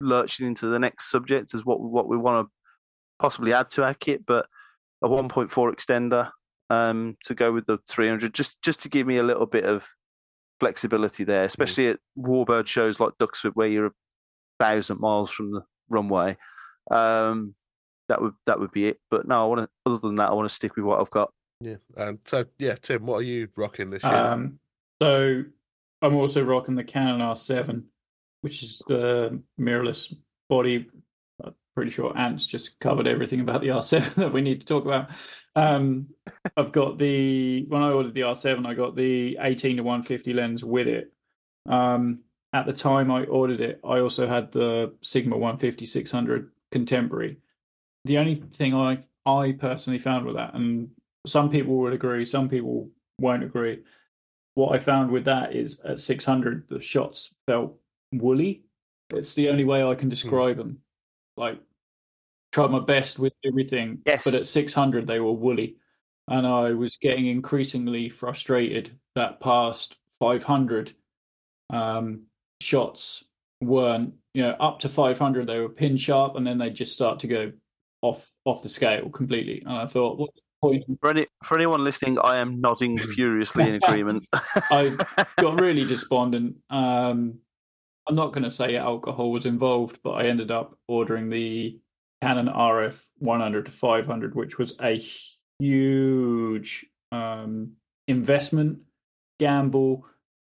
[0.00, 2.52] lurching into the next subject is what what we want to
[3.18, 4.46] possibly add to our kit, but
[5.02, 6.30] a 1.4 extender
[6.70, 9.88] um, to go with the 300, just just to give me a little bit of
[10.60, 11.46] flexibility there, mm.
[11.46, 11.90] especially mm.
[11.92, 13.92] at warbird shows like Duxford, where you're a
[14.60, 16.36] thousand miles from the runway.
[16.90, 17.54] Um,
[18.12, 19.00] that would that would be it.
[19.10, 19.68] But no, I want to.
[19.86, 21.32] Other than that, I want to stick with what I've got.
[21.62, 21.76] Yeah.
[21.96, 24.14] And so yeah, Tim, what are you rocking this year?
[24.14, 24.58] Um,
[25.00, 25.44] so
[26.02, 27.84] I'm also rocking the Canon R7,
[28.42, 30.14] which is the mirrorless
[30.50, 30.90] body.
[31.42, 34.84] I'm pretty sure Ant's just covered everything about the R7 that we need to talk
[34.84, 35.08] about.
[35.56, 36.08] Um,
[36.54, 40.62] I've got the when I ordered the R7, I got the 18 to 150 lens
[40.62, 41.12] with it.
[41.66, 42.20] Um,
[42.52, 47.38] at the time I ordered it, I also had the Sigma 150 600 contemporary.
[48.04, 50.90] The only thing I I personally found with that, and
[51.26, 53.82] some people would agree, some people won't agree.
[54.54, 57.74] What I found with that is at 600, the shots felt
[58.12, 58.64] woolly.
[59.10, 60.10] It's the only way I can hmm.
[60.10, 60.78] describe them.
[61.36, 61.60] Like
[62.52, 64.00] tried my best with everything.
[64.06, 64.24] Yes.
[64.24, 65.76] But at 600, they were woolly.
[66.28, 70.94] And I was getting increasingly frustrated that past 500
[71.70, 72.22] um,
[72.60, 73.24] shots
[73.60, 77.18] weren't, you know, up to 500, they were pin sharp and then they just start
[77.20, 77.52] to go
[78.02, 79.62] off off the scale completely.
[79.64, 80.84] And I thought, what's the point?
[81.00, 84.26] For, any, for anyone listening, I am nodding furiously in agreement.
[84.32, 84.94] I
[85.38, 86.56] got really despondent.
[86.68, 87.38] Um,
[88.08, 91.78] I'm not going to say alcohol was involved, but I ended up ordering the
[92.20, 95.00] Canon RF 100 to 500, which was a
[95.60, 97.72] huge um,
[98.08, 98.80] investment,
[99.38, 100.04] gamble,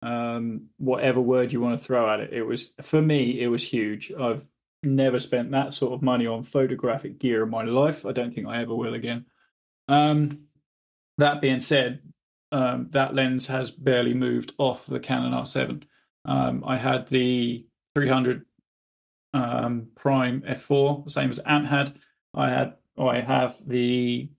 [0.02, 2.32] um, whatever word you want to throw at it.
[2.32, 4.12] It was for me, it was huge.
[4.18, 4.44] I've
[4.82, 8.06] never spent that sort of money on photographic gear in my life.
[8.06, 9.26] I don't think I ever will again.
[9.88, 10.46] Um,
[11.18, 12.00] that being said,
[12.52, 15.82] um, that lens has barely moved off the Canon R7.
[16.24, 18.44] Um, I had the 300
[19.32, 21.98] um, Prime f4, same as Ant had.
[22.34, 24.30] I had, I have the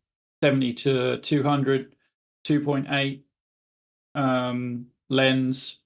[0.42, 1.94] 70 to 200
[2.48, 3.24] 2.8
[4.16, 5.80] um, lens,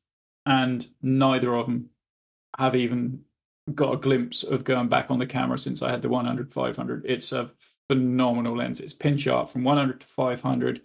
[0.46, 1.90] and neither of them
[2.58, 3.22] have even
[3.76, 7.06] got a glimpse of going back on the camera since I had the 100 500.
[7.06, 7.52] It's a
[7.90, 8.80] phenomenal lens.
[8.80, 10.82] It's pin sharp from 100 to 500.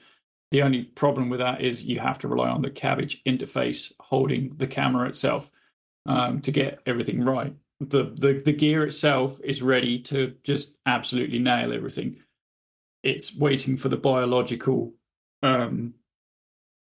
[0.50, 4.54] The only problem with that is you have to rely on the cabbage interface holding
[4.56, 5.50] the camera itself
[6.06, 7.54] um, to get everything right.
[7.80, 12.22] The, the the gear itself is ready to just absolutely nail everything.
[13.02, 14.94] It's waiting for the biological
[15.42, 15.94] um,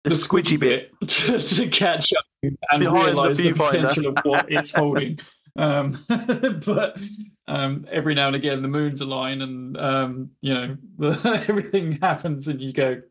[0.05, 0.92] the, the squidgy bit.
[1.07, 3.71] to, to catch up and Behind the realize the, viewfinder.
[3.71, 5.18] potential of what it's holding.
[5.57, 6.05] Um,
[6.65, 6.99] but
[7.47, 10.77] um, every now and again, the moons align, and um, you know
[11.25, 13.03] everything happens, and you go,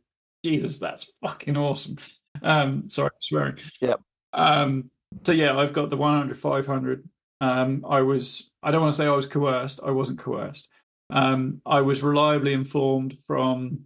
[0.43, 1.97] "Jesus, that's fucking awesome."
[2.41, 3.57] Um, sorry, I'm swearing.
[3.81, 4.01] Yep.
[4.33, 4.89] Um,
[5.23, 7.07] so yeah, I've got the 100, 500.
[7.41, 9.79] Um, I was, I don't want to say I was coerced.
[9.83, 10.67] I wasn't coerced.
[11.09, 13.81] Um, I was reliably informed from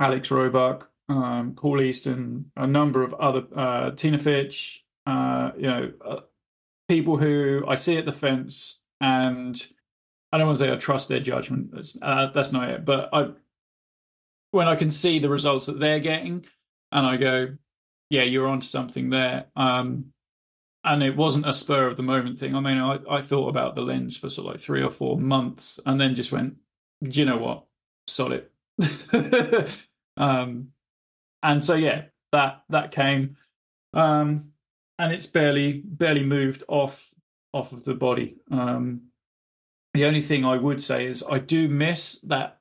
[0.00, 5.92] Alex Roebuck, um, Paul Easton, a number of other uh, Tina Fitch, uh, you know,
[6.04, 6.20] uh,
[6.92, 9.66] people who I see at the fence, and
[10.30, 11.70] I don't want to say I trust their judgment.
[11.72, 12.84] That's, uh, that's not it.
[12.84, 13.30] But I,
[14.50, 16.44] when I can see the results that they're getting,
[16.90, 17.56] and I go,
[18.10, 19.46] yeah, you're onto something there.
[19.56, 20.12] Um,
[20.84, 22.54] and it wasn't a spur of the moment thing.
[22.54, 25.18] I mean, I, I thought about the lens for sort of like three or four
[25.18, 26.56] months, and then just went,
[27.02, 27.64] do you know what?
[28.06, 29.80] Sod it.
[30.18, 30.68] um,
[31.42, 33.38] and so yeah, that that came,
[33.94, 34.51] um,
[35.02, 37.10] and it's barely barely moved off
[37.52, 38.36] off of the body.
[38.50, 39.08] Um,
[39.94, 42.58] the only thing I would say is I do miss that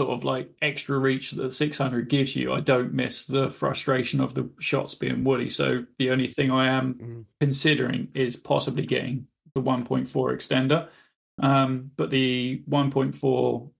[0.00, 2.52] sort of like extra reach that the 600 gives you.
[2.52, 5.50] I don't miss the frustration of the shots being woolly.
[5.50, 7.24] So the only thing I am Mm.
[7.40, 10.88] considering is possibly getting the 1.4 extender.
[11.40, 13.70] Um, but the 1.4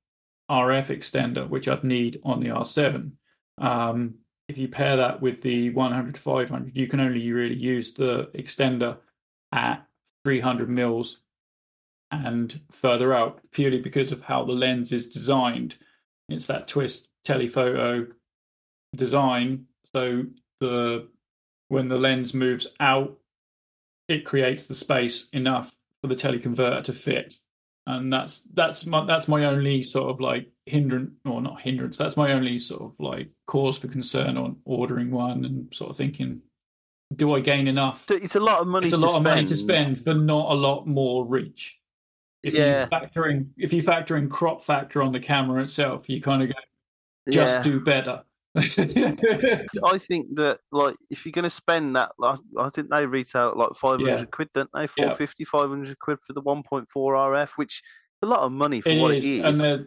[0.51, 3.13] RF extender, which I'd need on the R7,
[3.59, 4.15] um,
[4.49, 8.31] if you pair that with the 100 to 500, you can only really use the
[8.35, 8.99] extender
[9.53, 9.87] at
[10.25, 11.21] 300 mils
[12.11, 15.77] and further out purely because of how the lens is designed.
[16.29, 18.07] It's that twist telephoto
[18.95, 19.67] design.
[19.95, 20.25] So
[20.61, 21.09] the
[21.69, 23.19] when the lens moves out,
[24.09, 27.39] it creates the space enough for the teleconverter to fit.
[27.87, 32.17] And that's that's my that's my only sort of like hindrance or not hindrance, that's
[32.17, 36.43] my only sort of like cause for concern on ordering one and sort of thinking,
[37.17, 38.11] do I gain enough?
[38.11, 38.87] It's a lot of money.
[38.87, 39.27] It's a to lot spend.
[39.27, 41.77] of money to spend for not a lot more reach.
[42.43, 42.83] If Yeah.
[42.83, 46.43] you factor in if you factor in crop factor on the camera itself, you kind
[46.43, 46.55] of go
[47.31, 47.63] just Yeah.
[47.63, 48.23] do better.
[48.57, 53.49] I think that like if you're going to spend that, like, I think they retail
[53.49, 54.25] at like 500 Yeah.
[54.27, 54.87] quid, don't they?
[54.97, 55.11] Yeah.
[55.15, 57.83] 500 quid for the 1.4 RF, which is
[58.23, 59.61] a lot of money for it what is, it is.
[59.61, 59.87] and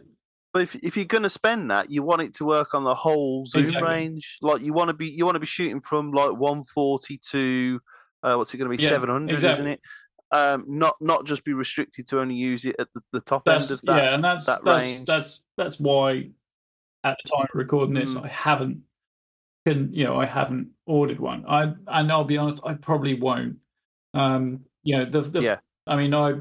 [0.58, 2.92] But if if you're going to spend that, you want it to work on the
[2.92, 3.88] whole zoom Exactly.
[3.88, 4.38] range.
[4.42, 7.80] Like you want to be you want to be shooting from like 140 to
[8.24, 9.80] uh, what's it going to be Yeah, 700, isn't it?
[10.32, 13.70] Um, not not just be restricted to only use it at the, the top that's
[13.70, 14.02] end of that.
[14.02, 15.06] yeah, and that's that that's range.
[15.06, 16.28] that's that's why
[17.04, 18.24] at the time of recording this, Mm.
[18.24, 18.82] I haven't
[19.64, 21.44] can you know I haven't ordered one.
[21.46, 23.58] I and I'll be honest, I probably won't.
[24.12, 25.58] Um, you know the the Yeah.
[25.86, 26.40] I mean I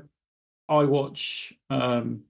[0.68, 2.24] I watch um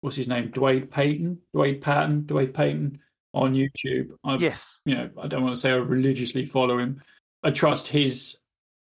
[0.00, 3.00] what's his name Dwayne Payton Dwayne Patton Dwayne Payton
[3.32, 4.10] on YouTube.
[4.24, 7.02] I Yes, you know, I don't want to say I religiously follow him.
[7.42, 8.38] I trust his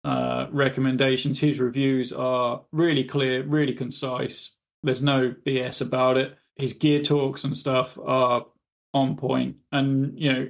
[0.04, 1.40] uh, recommendations.
[1.40, 4.56] His reviews are really clear, really concise.
[4.82, 6.38] There's no BS about it.
[6.56, 8.46] His gear talks and stuff are
[8.94, 10.48] on point, and you know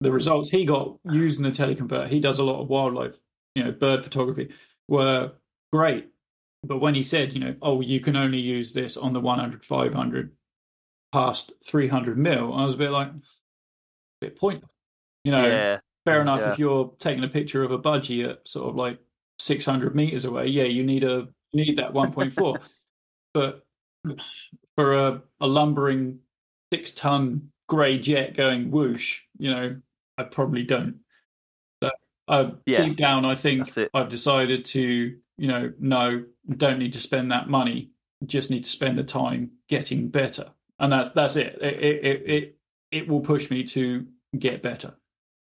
[0.00, 2.08] the results he got using the teleconverter.
[2.08, 3.14] He does a lot of wildlife,
[3.54, 4.50] you know, bird photography,
[4.88, 5.32] were
[5.72, 6.08] great.
[6.66, 9.64] But when he said, you know, oh, you can only use this on the 100,
[9.64, 10.32] 500,
[11.12, 13.20] past 300 mil, I was a bit like, a
[14.20, 14.72] bit pointless.
[15.24, 16.52] You know, yeah, fair enough yeah.
[16.52, 18.98] if you're taking a picture of a budgie at sort of like
[19.38, 20.46] 600 meters away.
[20.46, 22.58] Yeah, you need a you need that 1.4.
[23.34, 23.64] but
[24.76, 26.18] for a, a lumbering
[26.72, 29.76] six ton grey jet going whoosh, you know,
[30.18, 30.96] I probably don't.
[31.82, 31.90] So
[32.28, 33.68] uh, Yeah, deep down, I think.
[33.94, 36.24] I've decided to, you know, no,
[36.56, 37.90] don't need to spend that money.
[38.24, 41.58] Just need to spend the time getting better, and that's that's it.
[41.60, 42.58] It it it,
[42.90, 44.06] it, will push me to
[44.38, 44.94] get better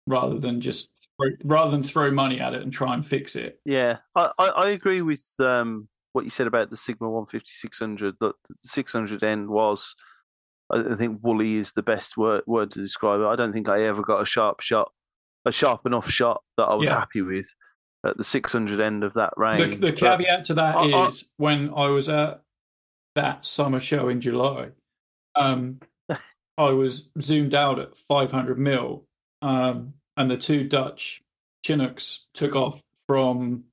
[0.06, 3.60] rather than just throw, rather than throw money at it and try and fix it.
[3.64, 8.16] Yeah, I, I, I agree with um, what you said about the Sigma 150 600.
[8.20, 9.94] That the 600N was,
[10.72, 13.26] I I think, woolly is the best word, word to describe it.
[13.26, 14.90] I don't think I ever got a sharp shot,
[15.44, 16.98] a sharp enough shot that I was Yeah.
[16.98, 17.46] happy with
[18.04, 19.76] at the 600 end of that range.
[19.76, 22.42] the But- caveat to that I- I- when I was at
[23.14, 24.70] that summer show in July,
[25.36, 25.80] um,
[26.58, 29.04] I was zoomed out at 500 mil,
[29.42, 31.22] um, and the two Dutch
[31.64, 33.64] Chinooks took off from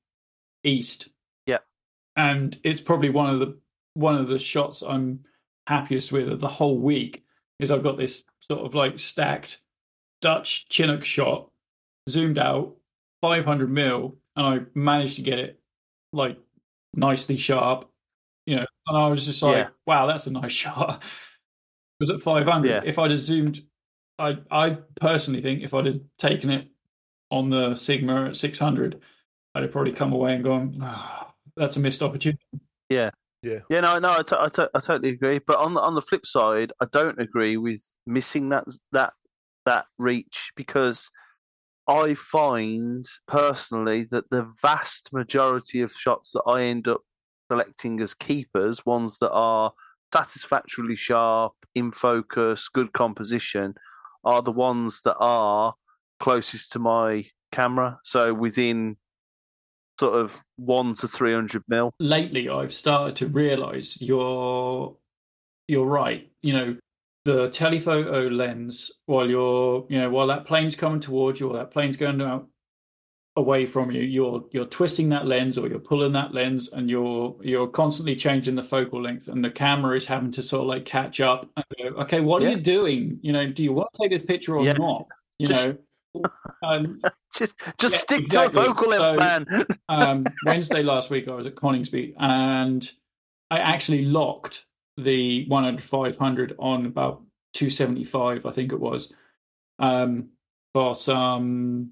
[0.63, 1.09] east.
[1.47, 1.57] Yeah.
[2.15, 3.57] and it's probably one of the
[3.93, 5.25] one of the shots I'm
[5.67, 7.23] happiest with of the whole week.
[7.59, 9.61] Is I've got this sort of like stacked
[10.21, 11.49] Dutch Chinook shot,
[12.09, 12.75] zoomed out,
[13.21, 15.59] 500 mil, and I managed to get it
[16.13, 16.37] like
[16.93, 17.89] nicely sharp,
[18.45, 18.65] you know.
[18.87, 19.67] And I was just like, Yeah.
[19.85, 21.01] wow, that's a nice shot.
[21.03, 22.67] It was at 500.
[22.67, 22.81] Yeah.
[22.83, 23.61] If I'd have zoomed,
[24.17, 26.67] I I personally think if I'd have taken it
[27.29, 28.99] on the Sigma at 600,
[29.55, 32.39] I'd have probably come away and gone, ah, that's a missed opportunity.
[32.89, 33.11] Yeah.
[33.43, 33.59] Yeah.
[33.69, 35.39] Yeah, no, no, I, t- I, t- I totally agree.
[35.39, 39.13] But on the on the flip side, I don't agree with missing that that
[39.65, 41.09] that reach because
[41.87, 47.01] I find personally that the vast majority of shots that I end up
[47.51, 49.73] selecting as keepers, ones that are
[50.13, 53.75] satisfactorily sharp, in focus, good composition,
[54.23, 55.73] are the ones that are
[56.19, 57.99] closest to my camera.
[58.03, 58.97] So within
[59.99, 61.93] sort of one to three hundred mil.
[61.99, 64.95] lately I've started to realize you're
[65.67, 66.29] you're right.
[66.41, 66.77] You know,
[67.25, 71.71] the telephoto lens while you're you know while that plane's coming towards you or that
[71.71, 72.47] plane's going out
[73.37, 77.35] away from you, you're you're twisting that lens or you're pulling that lens and you're
[77.41, 80.83] you're constantly changing the focal length and the camera is having to sort of like
[80.85, 82.49] catch up and go, okay, what Yeah.
[82.49, 83.19] are you doing?
[83.21, 84.73] You know, do you want to take this picture or Yeah.
[84.73, 85.05] not?
[85.39, 85.77] You Just- know.
[86.63, 87.01] Um,
[87.33, 88.53] Just just Yeah, stick exactly.
[88.53, 89.65] to a focal length, So- man.
[89.87, 92.91] um, Wednesday last week, I was at Coningsby and
[93.49, 94.65] I actually locked
[95.01, 99.11] the 100 500 on about 275, I think it was,
[99.79, 100.29] um,
[100.73, 101.91] for some.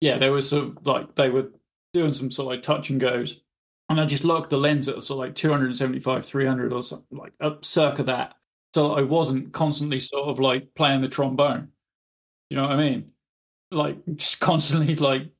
[0.00, 1.50] Yeah, there was sort of like they were
[1.94, 3.40] doing some sort of like touch and goes,
[3.88, 7.32] and I just locked the lens at sort of like 275, 300 or something like
[7.40, 8.34] up circa that,
[8.74, 11.68] so I wasn't constantly sort of like playing the trombone.
[12.50, 13.10] You know what I mean?
[13.70, 15.30] Like just constantly like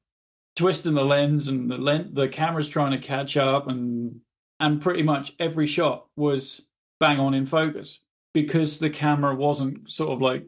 [0.57, 4.21] twisting the lens and the lens the camera's trying to catch up and
[4.59, 6.66] and pretty much every shot was
[7.01, 8.01] bang on in focus.
[8.35, 10.45] Because the camera wasn't sort of like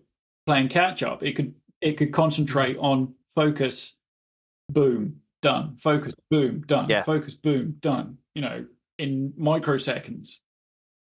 [0.47, 3.95] playing catch up it could it could concentrate on focus
[4.71, 7.03] boom done focus boom done Yeah.
[7.03, 8.67] focus boom done you know
[8.99, 10.39] in microseconds.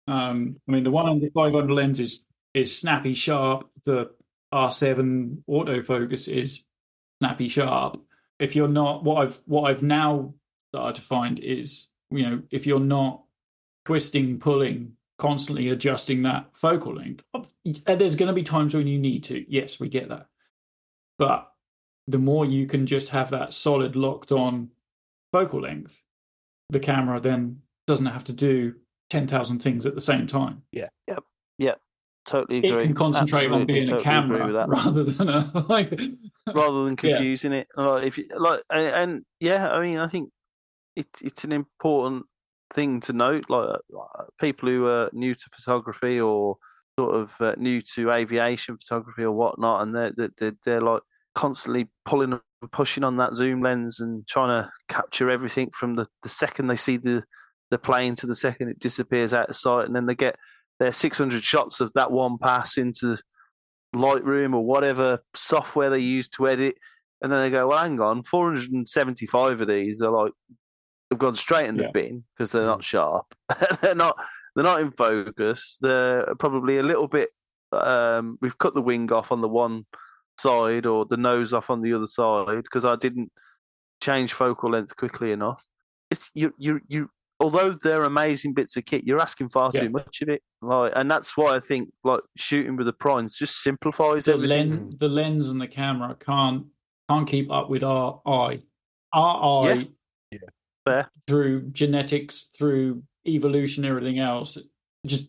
[0.07, 3.69] Um i mean the 100 500 lens is is snappy sharp.
[3.85, 4.11] The
[4.53, 6.63] r7 autofocus is
[7.21, 8.01] snappy sharp.
[8.39, 10.33] If you're not what I've what I've now
[10.73, 13.23] started to find is you know if you're not
[13.85, 18.87] twisting, pulling, constantly adjusting that focal length, and uh, there's going to be times when
[18.87, 19.45] you need to.
[19.51, 20.27] Yes, we get that,
[21.17, 21.51] but
[22.07, 24.69] the more you can just have that solid locked on
[25.31, 26.01] focal length,
[26.69, 28.75] the camera then doesn't have to do
[29.09, 30.63] ten thousand things at the same time.
[30.71, 30.89] Yeah.
[31.07, 31.23] Yep.
[31.57, 31.67] Yeah.
[31.67, 31.73] yeah.
[32.25, 32.83] Totally agree.
[32.83, 34.69] It can concentrate on being totally a camera with that.
[34.69, 35.91] rather than a like.
[36.53, 37.13] rather than Yeah.
[37.15, 37.67] confusing it.
[37.75, 40.29] Like if you, like and, and yeah, I mean, I think
[40.95, 42.25] it, it's an important
[42.73, 43.45] thing to note.
[43.49, 46.57] Like uh, people who are new to photography or
[46.99, 51.01] sort of uh, new to aviation photography or whatnot, and they're, they're, they're like
[51.35, 56.05] constantly pulling and pushing on that zoom lens and trying to capture everything from the,
[56.21, 57.23] the second they see the
[57.71, 60.35] the plane to the second it disappears out of sight, and then they get
[60.79, 63.17] their 600 shots of that one pass into
[63.95, 66.75] Lightroom or whatever software they use to edit,
[67.21, 70.33] and then they go, "Well, hang on, 475 of these are like
[71.13, 71.91] have gone straight in the Yeah.
[71.91, 73.33] bin because they're not sharp.
[73.81, 74.15] they're not
[74.55, 75.77] they're not in focus.
[75.81, 77.29] They're probably a little bit.
[77.71, 79.85] Um, we've cut the wing off on the one
[80.39, 83.31] side or the nose off on the other side because I didn't
[84.01, 85.65] change focal length quickly enough.
[86.11, 87.09] It's you you you
[87.39, 89.81] although they're amazing bits of kit, you're asking far Yeah.
[89.81, 90.41] too much of it.
[90.61, 94.69] Like, and that's why I think like shooting with the primes just simplifies the everything.
[94.69, 96.67] lens, the lens and the camera can't
[97.09, 98.61] can't keep up with our eye.
[99.13, 99.83] Our eye, Yeah.
[100.85, 101.09] Fair.
[101.27, 104.57] through genetics, through evolution, everything else,
[105.05, 105.25] just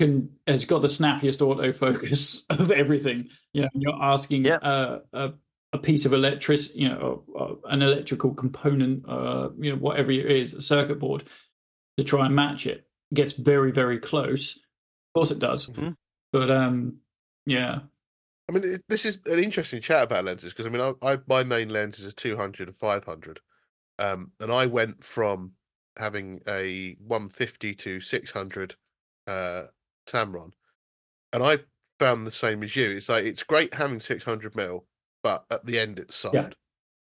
[0.00, 3.28] can has got the snappiest autofocus of everything.
[3.52, 4.56] You know, you're asking Yeah.
[4.56, 5.32] uh, a
[5.74, 10.24] a piece of electric, you know, uh, an electrical component, uh, you know, whatever it
[10.24, 11.24] is, a circuit board,
[11.98, 12.86] to try and match it.
[13.10, 14.56] It gets very, very close.
[14.56, 14.62] Of
[15.14, 15.66] course, it does.
[15.66, 15.94] Mhm.
[16.32, 16.98] But um,
[17.44, 17.80] yeah,
[18.48, 21.18] I mean, it- this is an interesting chat about lenses because I mean, I, I
[21.26, 23.40] my main lens is a 200 and 500,
[23.98, 25.52] um, and I went from
[25.98, 28.74] having a 150 to 600
[29.26, 29.64] uh,
[30.06, 30.52] Tamron,
[31.32, 31.58] and I
[31.98, 32.90] found the same as you.
[32.90, 34.86] It's like it's great having 600 mil,
[35.22, 36.34] but at the end it's soft.
[36.34, 36.48] Yeah.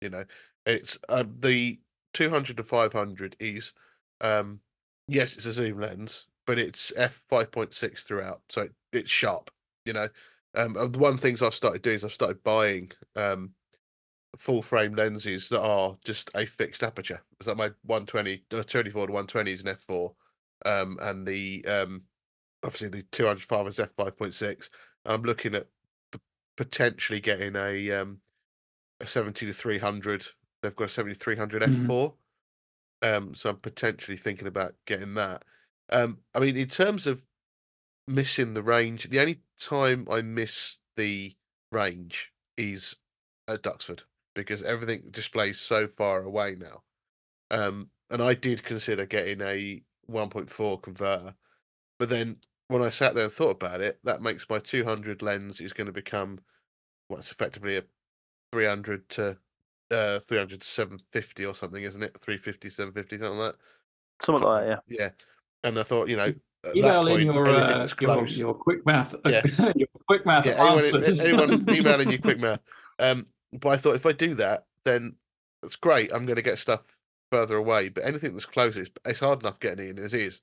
[0.02, 0.26] You know,
[0.66, 1.80] it's uh, the
[2.14, 3.74] 200 to 500 is
[4.22, 4.62] um,
[5.08, 9.52] yes, it's a zoom lens, but it's f 5.6 throughout, so it, it's sharp.
[9.86, 10.08] You know,
[10.56, 13.54] um, the one things I've started doing is I've started buying um,
[14.38, 17.22] full frame lenses that are just a fixed aperture.
[17.46, 20.16] Like my 120, uh, 24 to 120 is an f4,
[20.66, 22.06] um, and the um,
[22.64, 24.70] obviously the 205 is f5.6.
[25.06, 25.68] I'm looking at
[26.12, 26.22] the,
[26.58, 28.22] potentially getting a um,
[29.02, 30.28] a 70 to 300.
[30.62, 31.92] They've got a 70 to 300 Mhm.
[31.92, 32.18] f4.
[33.04, 35.46] Um, so I'm potentially thinking about getting that.
[35.90, 37.26] Um, I mean, in terms of
[38.08, 41.36] missing the range, the only time I miss the
[41.72, 42.96] range is
[43.48, 44.04] at Duxford
[44.46, 46.84] because everything displays so far away now.
[47.52, 51.34] Um, and I did consider getting a 1.4 converter,
[52.00, 55.62] but then when I sat there and thought about it, that makes my 200 lens
[55.62, 56.40] is going to become
[57.08, 57.84] what's effectively a
[58.54, 59.38] 300 to
[59.92, 62.18] uh 300 to 750 or something, isn't it?
[62.20, 64.26] 350, 750, something like that.
[64.26, 64.98] Something like that, yeah.
[65.00, 65.10] Yeah.
[65.64, 66.34] And I thought, you know,
[66.66, 69.42] at that email in your, uh, that's your your quick math Yeah.
[69.76, 71.20] your quick math yeah, anyone, answers.
[71.20, 72.58] anyone emailing you quick mail.
[73.00, 75.18] Um, but I thought if I do that, then
[75.64, 76.12] it's great.
[76.14, 76.84] I'm going to get stuff
[77.32, 77.90] further away.
[77.90, 80.42] But anything that's close, it's, it's hard enough getting in as is.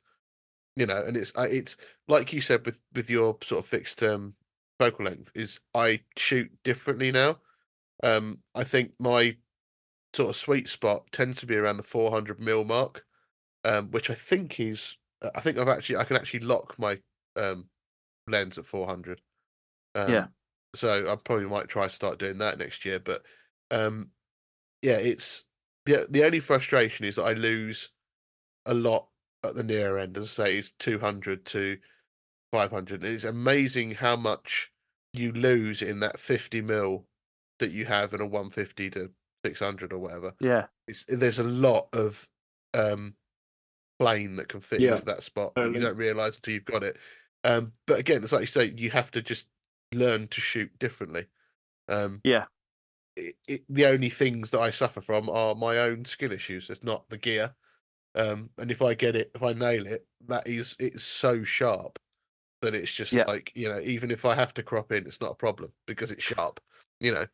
[0.77, 1.77] You know, and it's it's
[2.09, 4.35] like you said with with your sort of fixed um
[4.81, 7.41] focal length is I shoot differently now.
[8.03, 9.37] Um, I think my
[10.15, 13.07] sort of sweet spot tends to be around the 400 mil mark,
[13.65, 17.01] um, which I think is uh, I think I've actually I can actually lock my
[17.37, 17.71] um
[18.29, 19.23] lens at 400.
[19.95, 20.29] Um, Yeah.
[20.77, 22.99] So I probably might try to start doing that next year.
[23.01, 23.25] But
[23.71, 24.13] um,
[24.83, 25.45] yeah, it's
[25.87, 27.93] the the only frustration is that I lose
[28.67, 29.09] a lot
[29.45, 30.17] at the near end.
[30.17, 31.79] As I say, it's 200 to
[32.53, 33.05] 500.
[33.05, 34.73] It's amazing how much
[35.13, 37.07] you lose in that 50 mil
[37.59, 39.13] that you have in a 150 to
[39.45, 40.35] 600 or whatever.
[40.41, 40.69] Yeah.
[40.89, 42.29] It's, there's a lot of
[42.75, 43.17] um,
[43.99, 46.83] plane that can fit Yeah, into that spot, but you don't realize until you've got
[46.83, 46.99] it.
[47.45, 49.49] Um, but again, it's like you say, you have to just
[49.95, 51.27] learn to shoot differently.
[51.89, 52.47] Um, Yeah.
[53.17, 56.69] It, it, the only things that I suffer from are my own skill issues.
[56.69, 57.55] It's not the gear.
[58.17, 61.99] Um, and if I get it, if I nail it, that is it's so sharp
[62.63, 63.25] that it's just Yeah.
[63.27, 66.11] like you know, even if I have to crop in, it's not a problem because
[66.11, 66.61] it's sharp.
[67.01, 67.27] You know,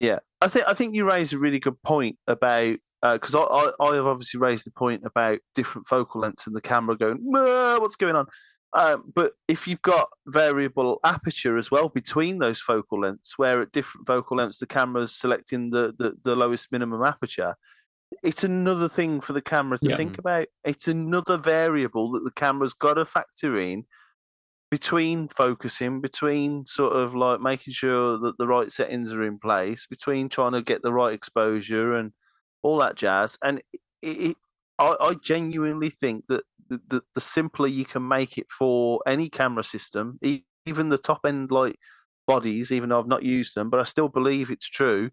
[0.00, 3.72] Yeah, I think I think you raise a really good point about because I, I
[3.80, 7.96] I have obviously raised the point about different focal lengths and the camera going what's
[7.96, 8.26] going on.
[8.72, 13.72] Um, but if you've got variable aperture as well between those focal lengths, where at
[13.72, 17.56] different focal lengths the camera's selecting the, the, the lowest minimum aperture,
[18.22, 19.96] it's another thing for the camera to Yeah.
[19.96, 20.48] think about.
[20.64, 23.84] It's another variable that the camera's got to factor in
[24.70, 29.86] between focusing, between sort of like making sure that the right settings are in place,
[29.86, 32.12] between trying to get the right exposure and
[32.62, 33.38] all that jazz.
[33.42, 34.36] And it, it,
[34.78, 39.64] I, I genuinely think that the, the, simpler you can make it for any camera
[39.64, 40.18] system,
[40.66, 41.76] even the top end like
[42.26, 45.10] bodies, even though I've not used them, but I still believe it's true,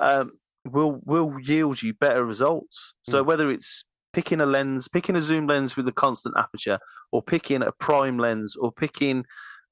[0.00, 0.32] um,
[0.64, 2.94] will will yield you better results.
[3.08, 6.78] So whether it's picking a lens, picking a zoom lens with a constant aperture,
[7.12, 9.24] or picking a prime lens, or picking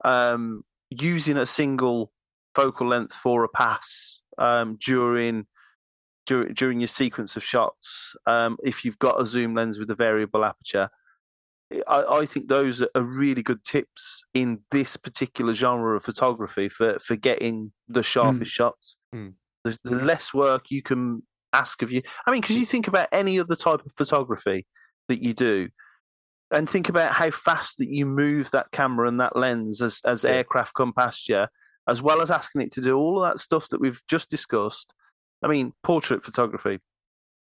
[0.05, 2.13] um, using a single
[2.55, 5.47] focal length for a pass um, during
[6.27, 8.15] during during your sequence of shots.
[8.27, 10.91] Um, if you've got a zoom lens with a variable aperture,
[11.89, 16.99] I, I think those are really good tips in this particular genre of photography for
[16.99, 18.97] for getting the sharpest shots.
[19.15, 19.35] Mm.
[19.65, 22.03] There's the less work you can ask of you.
[22.27, 24.67] I mean, because you think about any other type of photography
[25.09, 25.69] that you do,
[26.51, 30.25] and think about how fast that you move that camera and that lens as as
[30.25, 30.31] Yeah.
[30.31, 31.47] aircraft come past you,
[31.89, 34.93] as well as asking it to do all of that stuff that we've just discussed.
[35.43, 36.81] I mean, portrait photography.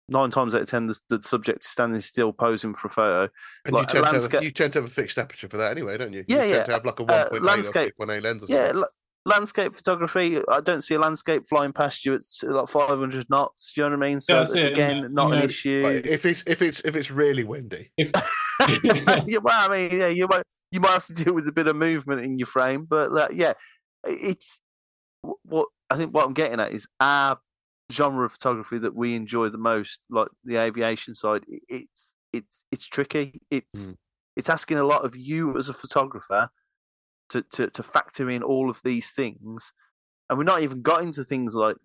[0.08, 3.32] Nine times out of ten, the, the subject is standing still posing for a photo.
[3.64, 5.48] And Like, you, tend to landscape- have a, you tend to have a fixed aperture
[5.48, 6.24] for that anyway, don't you?
[6.28, 6.54] Yeah, you yeah.
[6.56, 8.80] Tend to have like a Uh, 1.8 landscape- or 2.8 lens or Yeah, something.
[8.80, 8.86] la-
[9.26, 10.40] landscape photography.
[10.48, 13.72] I don't see a landscape flying past you at s- like 500 knots.
[13.72, 14.20] Do you know what I mean?
[14.20, 15.12] So That's again, isn't it?
[15.12, 15.82] not You an know, issue.
[15.84, 18.12] Like, if it's if it's if it's really windy, If
[19.26, 21.66] yeah, well, I mean, yeah, you might you might have to deal with a bit
[21.66, 23.54] of movement in your frame, but uh, yeah,
[24.06, 24.60] it's
[25.42, 26.14] what I think.
[26.14, 27.38] What I'm getting at is our
[27.92, 31.44] genre of photography that we enjoy the most, like the aviation side.
[31.68, 33.40] It's it's it's tricky.
[33.50, 33.96] It's Mm.
[34.36, 36.48] it's asking a lot of you as a photographer
[37.30, 39.72] to, to to factor in all of these things,
[40.28, 41.76] and we're not even got into things like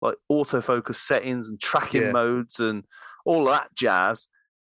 [0.00, 2.12] like autofocus settings and tracking Yeah.
[2.12, 2.84] modes and
[3.24, 4.28] all that jazz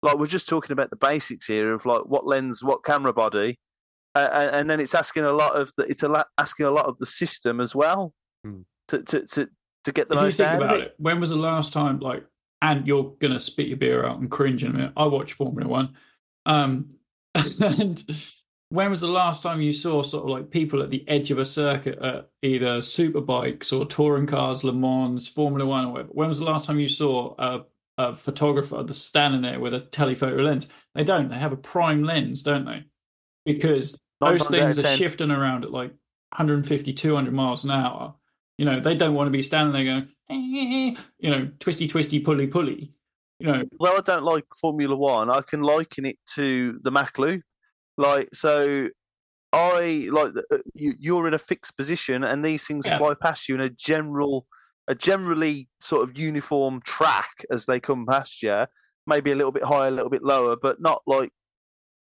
[0.02, 3.58] like we're just talking about the basics here of like what lens, what camera body,
[4.14, 6.86] uh, and, then it's asking a lot of the it's a lot, asking a lot
[6.86, 8.12] of the system as well
[8.44, 8.60] Hmm.
[8.88, 9.48] to, to to
[9.86, 10.86] to get the if you think out about of it.
[10.88, 10.94] it.
[10.98, 12.24] when was the last time, like,
[12.60, 14.92] and you're gonna spit your beer out and cringe in a minute?
[14.96, 15.94] I watch Formula One,
[16.44, 16.90] um,
[17.34, 18.04] and
[18.70, 21.38] when was the last time you saw sort of like people at the edge of
[21.38, 26.08] a circuit at either superbikes or touring cars, Le Mans, Formula One, or whatever?
[26.12, 27.64] When was the last time you saw a,
[27.96, 30.68] a photographer that's standing there with a telephoto lens?
[30.94, 31.28] They don't.
[31.28, 32.84] They have a prime lens, don't they?
[33.44, 35.90] Because Nine those times out of things are shifting around at like
[36.30, 38.14] 150, 200 miles an hour.
[38.58, 42.20] You know, they don't want to be standing there going, "Eh," you know, twisty, twisty,
[42.20, 42.92] pulley, pulley.
[43.38, 47.18] You know, Although I don't like Formula One, I can liken it to the Mach
[47.98, 48.88] Like so,
[49.52, 52.98] I like uh, you, you're in a fixed position, and these things Yeah.
[52.98, 54.46] fly past you in a general,
[54.88, 58.66] a generally sort of uniform track as they come past you.
[59.06, 61.30] Maybe a little bit higher, a little bit lower, but not like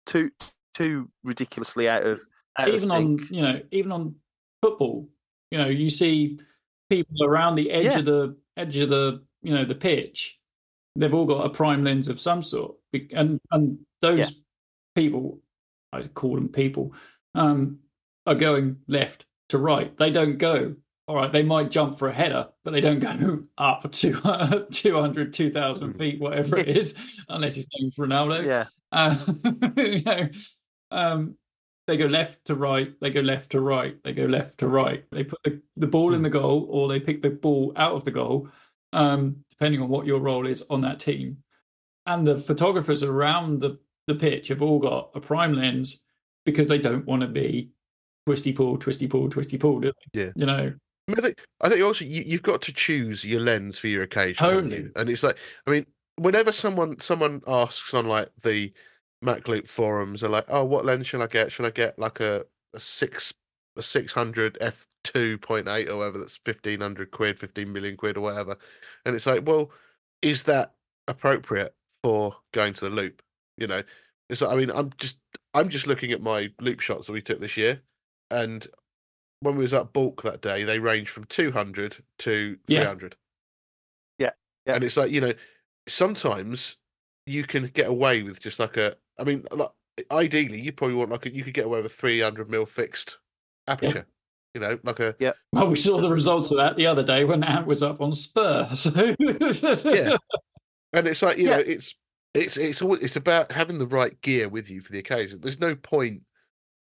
[0.05, 0.29] too
[0.73, 2.21] too ridiculously out of
[2.57, 4.15] out even of on you know even on
[4.61, 5.09] football
[5.53, 6.39] you know you see
[6.89, 7.99] people around the edge Yeah.
[7.99, 10.39] of the edge of the you know the pitch
[10.95, 12.75] they've all got a prime lens of some sort
[13.13, 14.29] and and those Yeah.
[14.95, 15.39] people
[15.91, 16.93] i call them people
[17.35, 17.77] um
[18.25, 20.75] are going left to right they don't go
[21.07, 25.33] all right they might jump for a header but they don't go up to 200
[25.33, 25.97] 2000 Mm.
[25.99, 26.95] feet whatever it is
[27.29, 29.17] unless it's named ronaldo yeah, uh,
[29.77, 30.29] you know,
[30.91, 31.35] um,
[31.87, 35.03] they go left to right, they go left to right, they go left to right.
[35.11, 38.05] They put the, the ball in the goal or they pick the ball out of
[38.05, 38.47] the goal,
[38.93, 41.37] um, depending on what your role is on that team.
[42.05, 46.01] And the photographers around the, the pitch have all got a prime lens
[46.45, 47.71] because they don't want to be
[48.25, 50.21] twisty pull, twisty pull, twisty pull, do they?
[50.21, 50.31] Yeah.
[50.35, 50.73] You know,
[51.07, 53.87] I, mean, I think I think also you, you've got to choose your lens for
[53.87, 54.77] your occasion, Totally.
[54.77, 54.91] you?
[54.95, 55.85] And it's like, I mean,
[56.17, 58.71] whenever someone someone asks on like the
[59.23, 61.51] Mach Loop forums, they're like, "Oh, what lens should I get?
[61.51, 63.33] Should I get like a, a six
[63.77, 66.19] a six hundred f two point eight or whatever?
[66.19, 68.57] That's fifteen hundred quid, fifteen million quid or whatever."
[69.05, 69.71] And it's like, well,
[70.21, 70.75] is that
[71.07, 73.21] appropriate for going to the loop?
[73.57, 73.83] You know,
[74.29, 75.17] it's like, I mean, I'm just
[75.53, 77.81] I'm just looking at my loop shots that we took this year,
[78.31, 78.67] and
[79.41, 82.79] when we was at Bwlch that day, they range from 200 to Yeah.
[82.79, 83.15] 300.
[84.17, 84.29] Yeah,
[84.65, 84.75] yeah.
[84.75, 85.33] And it's like, you know,
[85.87, 86.77] sometimes
[87.25, 89.69] you can get away with just like a, I mean, like,
[90.11, 93.17] ideally, you probably want like a, you could get away with a 300 mil fixed
[93.67, 94.05] aperture,
[94.53, 95.31] you know, like a, yeah.
[95.51, 98.13] well, we saw the results of that the other day when Ant was up on
[98.13, 98.69] Spur.
[98.73, 100.17] So Yeah.
[100.93, 101.57] and it's like, you Yeah.
[101.57, 101.95] know, it's,
[102.33, 105.39] it's, it's all, it's about having the right gear with you for the occasion.
[105.41, 106.21] There's no point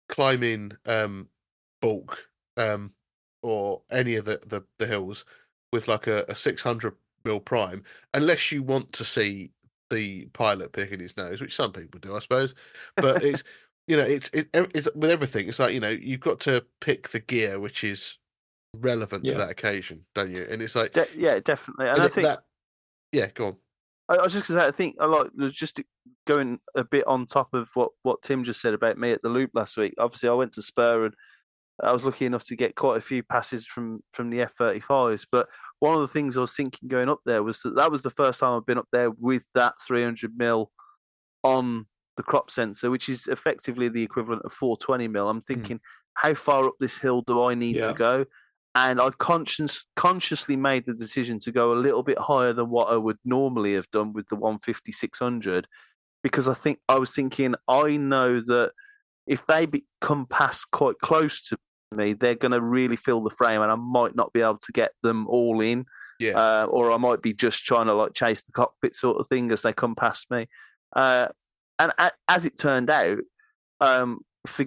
[0.07, 1.29] climbing, um,
[1.83, 2.15] Bwlch,
[2.57, 2.93] um,
[3.43, 5.25] or any of the, the, the hills
[5.71, 6.95] with like a, a 600
[7.25, 9.51] mil prime, unless you want to see
[9.89, 12.55] the pilot picking his nose, which some people do, I suppose.
[12.95, 13.43] But it's,
[13.87, 15.47] you know, it's, it, it's with everything.
[15.47, 18.17] It's like, you know, you've got to pick the gear which is
[18.79, 19.33] relevant Yeah.
[19.33, 20.45] to that occasion, don't you?
[20.49, 21.87] And it's like, De- yeah, definitely.
[21.87, 22.43] And and I it- think that,
[23.11, 23.57] yeah, go on.
[24.09, 25.81] I, I was just say, I think I like was just
[26.27, 29.29] going a bit on top of what what Tim just said about me at the
[29.29, 29.95] loop last week.
[29.97, 31.15] Obviously, I went to Spur and
[31.83, 35.27] I was lucky enough to get quite a few passes from from the F35s.
[35.31, 35.47] But
[35.79, 38.09] one of the things I was thinking going up there was that that was the
[38.09, 40.71] first time I've been up there with that 300 mil
[41.43, 41.85] on
[42.17, 45.29] the crop sensor, which is effectively the equivalent of 420 mil.
[45.29, 45.41] I'm hmm.
[45.41, 45.79] thinking,
[46.13, 47.87] how far up this hill do I need Yeah.
[47.87, 48.25] to go?
[48.73, 52.89] And I conscious, consciously made the decision to go a little bit higher than what
[52.89, 55.67] I would normally have done with the 150 600
[56.25, 58.71] because I think I was thinking I know that
[59.27, 61.57] if they be, come past quite close to
[61.91, 64.71] me, they're going to really fill the frame, and I might not be able to
[64.71, 65.85] get them all in,
[66.19, 66.37] Yeah.
[66.37, 69.51] uh, or I might be just trying to like chase the cockpit sort of thing
[69.51, 70.47] as they come past me.
[70.95, 71.27] Uh,
[71.79, 73.19] and a, as it turned out,
[73.81, 74.65] um, for,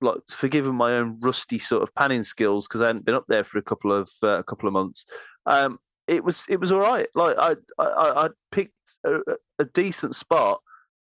[0.00, 3.44] like forgiven my own rusty sort of panning skills because I hadn't been up there
[3.44, 5.06] for a couple of uh, a couple of months.
[5.46, 7.08] Um, it was it was all right.
[7.14, 8.74] Like I I, I picked
[9.04, 9.18] a,
[9.58, 10.60] a decent spot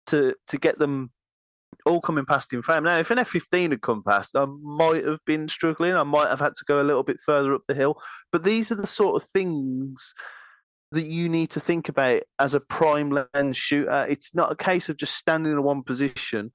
[0.07, 1.11] to to get them
[1.86, 2.84] all coming past in frame.
[2.84, 5.93] Now, if an F15 had come past, I might have been struggling.
[5.93, 8.01] I might have had to go a little bit further up the hill.
[8.31, 10.13] But these are the sort of things
[10.91, 14.05] that you need to think about as a prime lens shooter.
[14.07, 16.51] It's not a case of just standing in one position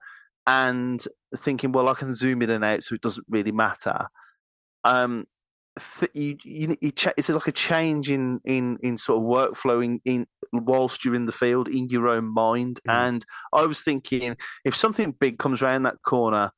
[0.46, 1.04] and
[1.36, 4.06] thinking, well, I can zoom in and out, so it doesn't really matter.
[4.84, 5.26] Um,
[6.14, 10.26] you, you, you it's like a change in in in sort of workflow in, in
[10.52, 12.80] whilst you're in the field in your own mind.
[12.88, 13.08] Mm.
[13.08, 16.50] And I was thinking, if something big comes around that corner,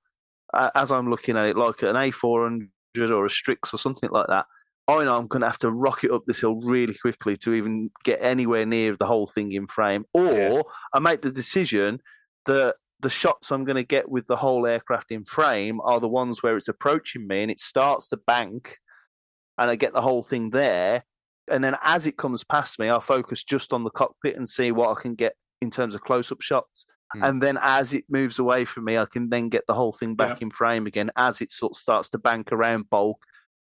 [0.55, 2.69] uh, as I'm looking at it, like an A400
[3.11, 4.47] or a Strix or something like that,
[4.89, 7.91] I know I'm going to have to rocket up this hill really quickly to even
[8.05, 10.05] get anywhere near the whole thing in frame.
[10.13, 10.63] Or yeah.
[10.93, 12.01] I make the decision
[12.47, 16.09] that the shots I'm going to get with the whole aircraft in frame are the
[16.09, 18.79] ones where it's approaching me and it starts to bank
[19.61, 21.05] and I get the whole thing there.
[21.49, 24.73] And then as it comes past me, I'll focus just on the cockpit and see
[24.73, 26.87] what I can get in terms of close up shots.
[27.15, 27.29] Mm.
[27.29, 30.15] And then as it moves away from me, I can then get the whole thing
[30.15, 30.47] back yeah.
[30.47, 33.15] in frame again as it sort of starts to bank around Bwlch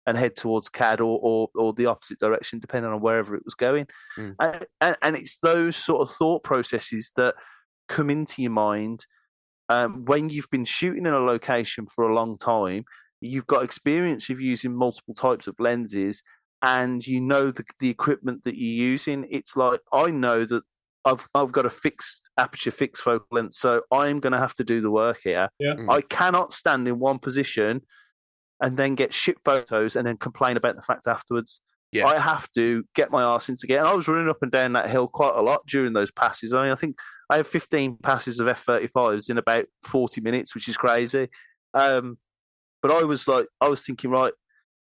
[0.05, 3.55] and head towards CAD or, or, or the opposite direction, depending on wherever it was
[3.55, 3.87] going.
[4.17, 4.35] Mm.
[4.39, 7.35] And, and, and, it's those sort of thought processes that
[7.87, 9.05] come into your mind
[9.69, 12.85] um, when you've been shooting in a location for a long time
[13.25, 16.21] you've got experience of using multiple types of lenses
[16.61, 20.63] and you know the, the equipment that you're using it's like i know that
[21.05, 24.63] I've I've got a fixed aperture, fixed focal length, so I'm going to have to
[24.63, 25.49] do the work here.
[25.59, 25.75] Yeah.
[25.75, 25.89] Mm.
[25.89, 27.81] I cannot stand in one position
[28.61, 31.61] and then get shit photos and then complain about the fact afterwards.
[31.91, 32.07] Yeah.
[32.07, 33.79] I have to get my arse into gear.
[33.79, 36.53] And I was running up and down that hill quite a lot during those passes.
[36.53, 36.97] I mean, I think
[37.29, 41.29] I have 15 passes of F35s in about 40 minutes, which is crazy.
[41.73, 42.17] Um,
[42.85, 44.31] but I was like, I was thinking, right,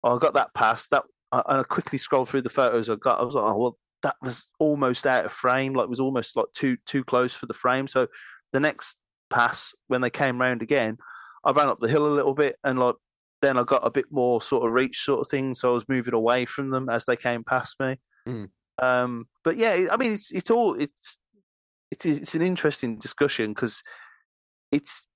[0.04, 0.90] oh, I got that pass.
[0.90, 3.22] That and I quickly scrolled through the photos I got.
[3.22, 5.74] I was like, oh well, that was almost out of frame.
[5.74, 7.88] Like, it was almost like too too close for the frame.
[7.88, 8.08] So
[8.52, 8.98] the next
[9.30, 10.98] pass, when they came round again,
[11.46, 12.96] I ran up the hill a little bit, and like
[13.42, 15.54] then I got a bit more sort of reach sort of thing.
[15.54, 18.02] So I was moving away from them as they came past me.
[18.28, 18.50] Mm.
[18.84, 21.20] Um, but yeah, I mean, it's it's all it's
[21.90, 23.82] it's it's an interesting discussion because
[24.74, 25.08] it's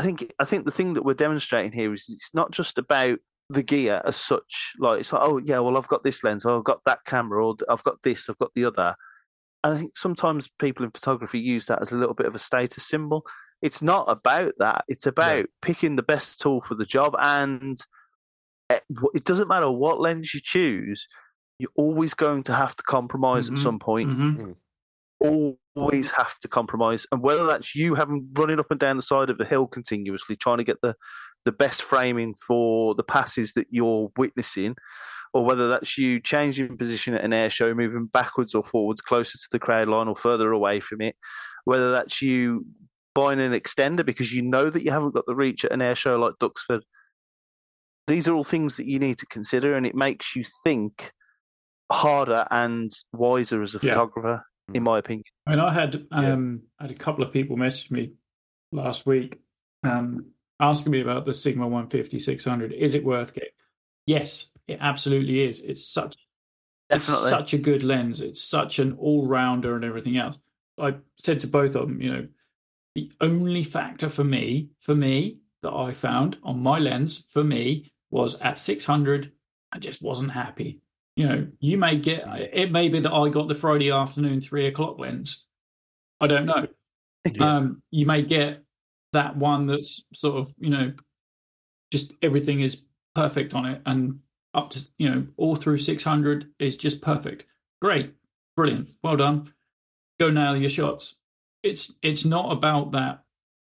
[0.00, 3.18] I think I think the thing that we're demonstrating here is it's not just about
[3.50, 4.72] the gear as such.
[4.78, 7.46] Like it's like, oh yeah, well I've got this lens, or I've got that camera,
[7.46, 8.94] or I've got this, I've got the other.
[9.62, 12.38] And I think sometimes people in photography use that as a little bit of a
[12.38, 13.26] status symbol.
[13.60, 14.86] It's not about that.
[14.88, 15.44] It's about yeah.
[15.60, 17.78] picking the best tool for the job, and
[18.70, 18.80] eh,
[19.14, 21.08] it doesn't matter what lens you choose.
[21.58, 23.56] You're always going to have to compromise mm-hmm.
[23.56, 24.08] at some point.
[24.08, 24.40] Mm-hmm.
[24.40, 24.56] Mm
[25.20, 27.06] always have to compromise.
[27.12, 30.36] And whether that's you having running up and down the side of the hill continuously,
[30.36, 30.96] trying to get the,
[31.44, 34.76] the best framing for the passes that you're witnessing,
[35.32, 39.38] or whether that's you changing position at an air show, moving backwards or forwards closer
[39.38, 41.14] to the crowd line or further away from it,
[41.64, 42.66] whether that's you
[43.14, 45.94] buying an extender because you know that you haven't got the reach at an air
[45.94, 46.82] show like Duxford.
[48.06, 51.12] These are all things that you need to consider, and it makes you think
[51.92, 53.92] harder and wiser as a yeah.
[53.92, 54.44] photographer
[54.74, 55.24] in my opinion.
[55.46, 56.86] I mean, I had um, yeah.
[56.86, 58.12] had a couple of people message me
[58.72, 59.40] last week
[59.82, 60.26] um,
[60.58, 62.72] asking me about the Sigma 150 600.
[62.72, 63.54] Is it worth it?
[64.06, 65.60] Yes, it absolutely is.
[65.60, 66.16] It's such
[66.88, 67.22] Definitely.
[67.22, 68.20] it's such a good lens.
[68.20, 70.38] It's such an all rounder and everything else.
[70.78, 72.28] I said to both of them, you know,
[72.94, 77.92] the only factor for me, for me, that I found on my lens for me
[78.10, 79.30] was at 600,
[79.72, 80.80] I just wasn't happy
[81.16, 84.66] you know, you may get it may be that I got the Friday afternoon three
[84.66, 85.44] o'clock lens.
[86.20, 86.66] I don't know.
[87.30, 87.56] Yeah.
[87.56, 88.62] Um, you may get
[89.12, 90.92] that one that's sort of, you know,
[91.90, 92.82] just everything is
[93.14, 94.20] perfect on it and
[94.54, 97.44] up to, you know, all through 600 is just perfect.
[97.82, 98.14] Great.
[98.56, 98.90] Brilliant.
[99.02, 99.52] Well done.
[100.18, 101.16] Go nail your shots.
[101.62, 103.24] It's it's not about that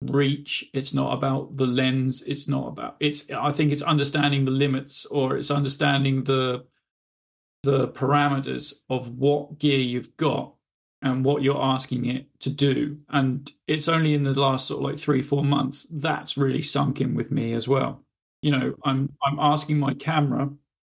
[0.02, 4.50] reach it's not about the lens it's not about it's i think it's understanding the
[4.50, 6.62] limits or it's understanding the
[7.66, 10.54] the parameters of what gear you've got
[11.02, 12.96] and what you're asking it to do.
[13.08, 17.00] And it's only in the last sort of like three, four months that's really sunk
[17.00, 18.04] in with me as well.
[18.40, 20.48] You know, I'm I'm asking my camera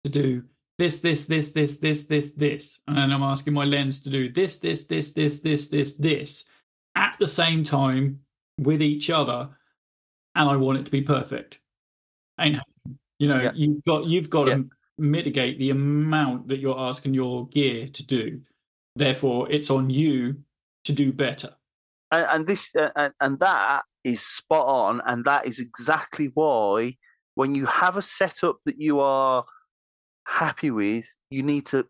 [0.05, 0.45] to do
[0.77, 4.31] this, this, this, this, this, this, this, and then I'm asking my lens to do
[4.31, 6.45] this, this, this, this, this, this, this,
[6.95, 8.21] at the same time
[8.57, 9.49] with each other,
[10.35, 11.59] and I want it to be perfect.
[12.39, 12.57] Ain't
[13.19, 17.87] you know, you've got you've got to mitigate the amount that you're asking your gear
[17.87, 18.41] to do.
[18.95, 20.37] Therefore, it's on you
[20.85, 21.55] to do better.
[22.11, 26.97] And, and this uh, and that is spot on, and that is exactly why
[27.35, 29.45] when you have a setup that you are
[30.27, 31.85] happy with, you need to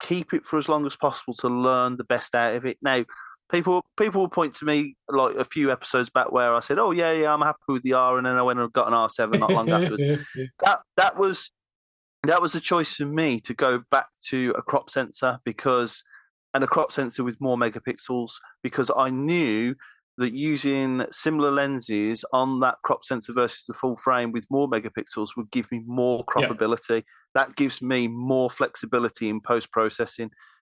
[0.00, 2.78] keep it for as long as possible to learn the best out of it.
[2.82, 3.04] Now,
[3.50, 6.92] people people will point to me like a few episodes back where I said, "Oh
[6.92, 9.38] yeah, yeah, I'm happy with the R," and then I went and got an R7
[9.38, 10.02] not long afterwards.
[10.64, 11.50] That that was
[12.28, 16.04] that was a choice for me to go back to a crop sensor because
[16.52, 19.74] and a crop sensor with more megapixels because I knew
[20.16, 25.30] that using similar lenses on that crop sensor versus the full frame with more megapixels
[25.36, 26.96] would give me more croppability.
[26.96, 27.02] Yeah.
[27.34, 30.30] That gives me more flexibility in post processing.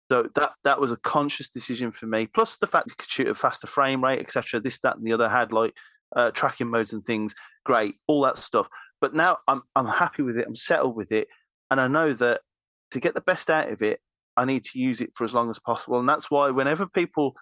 [0.10, 2.28] So that that was a conscious decision for me.
[2.28, 4.60] Plus the fact you could shoot a faster frame rate, etc.
[4.60, 5.74] This, that, and the other had like
[6.16, 7.36] uh, tracking modes and things.
[7.66, 8.70] Great, all that stuff.
[9.02, 10.46] But now I'm I'm happy with it.
[10.48, 11.28] I'm settled with it,
[11.70, 12.42] and I know that
[12.92, 14.00] to get the best out of it,
[14.36, 16.00] I need to use it for as long as possible.
[16.00, 17.36] And that's why whenever people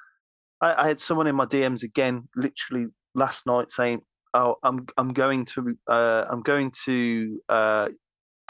[0.61, 4.01] I, I had someone in my DMs again, literally last night, saying,
[4.33, 7.87] "Oh, I'm I'm going to uh, I'm going to uh,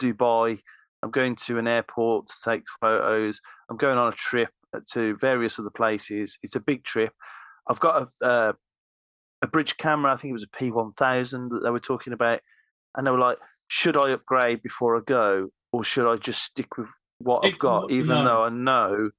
[0.00, 0.60] Dubai.
[1.02, 3.40] I'm going to an airport to take photos.
[3.70, 4.50] I'm going on a trip
[4.92, 6.38] to various other places.
[6.42, 7.12] It's a big trip.
[7.68, 8.52] I've got a uh,
[9.42, 10.12] a bridge camera.
[10.12, 12.40] I think it was a P1000 that they were talking about,
[12.96, 13.38] and they were like,
[13.68, 16.88] "Should I upgrade before I go, or should I just stick with
[17.18, 18.24] what I've got, even no.
[18.24, 19.10] though I know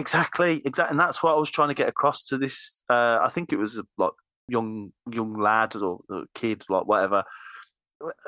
[0.00, 2.82] Exactly, exactly, and that's what I was trying to get across to this.
[2.88, 4.12] Uh, I think it was a like
[4.48, 7.22] young young lad or, or kid, like whatever.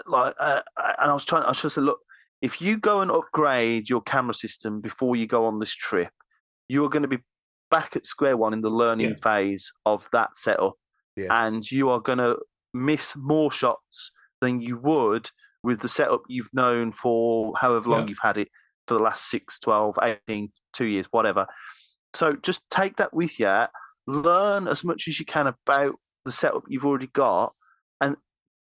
[0.06, 1.44] Like, uh, and I was trying.
[1.44, 2.00] I was just say, look,
[2.42, 6.12] if you go and upgrade your camera system before you go on this trip,
[6.68, 7.22] you are going to be
[7.70, 9.22] back at square one in the learning yeah.
[9.22, 10.74] phase of that setup,
[11.16, 11.46] yeah.
[11.46, 12.36] and you are going to
[12.74, 14.12] miss more shots
[14.42, 15.30] than you would
[15.62, 18.08] with the setup you've known for however long yeah.
[18.08, 18.48] you've had it
[18.86, 21.46] for the last 6, 12, 18, two years, whatever.
[22.14, 23.64] So just take that with you,
[24.06, 27.54] learn as much as you can about the setup you've already got,
[28.00, 28.16] and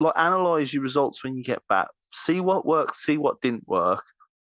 [0.00, 1.88] like analyze your results when you get back.
[2.12, 4.04] See what worked, see what didn't work.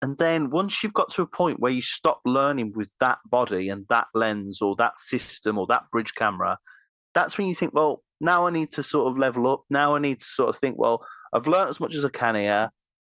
[0.02, 3.68] And then once you've got to a point where you stop learning with that body
[3.68, 6.58] and that lens or that system or that bridge camera,
[7.14, 9.64] that's when you think, well, now I need to sort of level up.
[9.70, 12.36] Now I need to sort of think, well, I've learned as much as I can
[12.36, 12.72] here.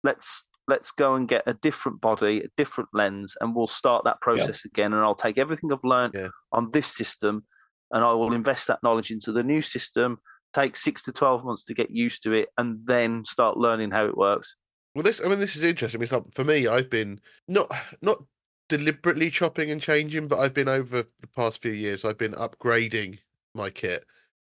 [0.03, 4.21] Let's let's go and get a different body, a different lens, and we'll start that
[4.21, 4.71] process yeah.
[4.73, 4.93] again.
[4.93, 6.29] And I'll take everything I've learned yeah.
[6.53, 7.45] on this system
[7.91, 10.19] and I will invest that knowledge into the new system,
[10.55, 14.07] take six to 12 months to get used to it, and then start learning how
[14.07, 14.55] it works.
[14.95, 16.01] Well, this, I mean, this is interesting.
[16.03, 17.71] It's like, for me, I've been not,
[18.03, 18.23] not
[18.69, 23.19] deliberately chopping and changing, but I've been over the past few years, I've been upgrading
[23.55, 24.05] my kit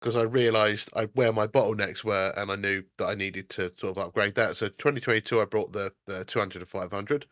[0.03, 3.73] because I realised I, where my bottlenecks were, and I knew that I needed to
[3.79, 4.57] sort of upgrade that.
[4.57, 7.27] So 2022, I brought the the 200 to 500,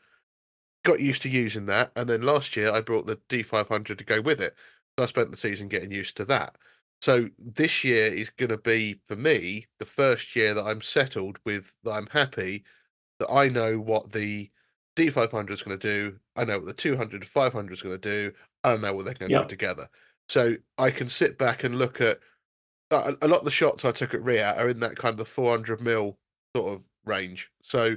[0.84, 4.20] got used to using that, and then last year I brought the D500 to go
[4.20, 4.54] with it.
[4.96, 6.56] So I spent the season getting used to that.
[7.00, 11.38] So this year is going to be for me the first year that I'm settled
[11.44, 12.64] with that I'm happy
[13.18, 14.50] that I know what the
[14.96, 16.16] D500 is going to do.
[16.36, 18.32] I know what the 200 to 500 is going to do.
[18.62, 19.48] I don't know what they're going to yep.
[19.48, 19.88] do together.
[20.28, 22.18] So I can sit back and look at
[22.90, 25.18] a, a lot of the shots I took at Riat are in that kind of
[25.18, 26.18] the 400 mil
[26.56, 27.50] sort of range.
[27.62, 27.96] So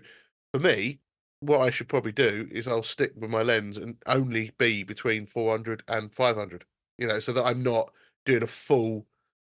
[0.54, 1.00] for me,
[1.39, 5.26] what I should probably do is I'll stick with my lens and only be between
[5.26, 6.64] 400 and 500.
[6.98, 7.91] You know, so that I'm not
[8.26, 9.06] doing a full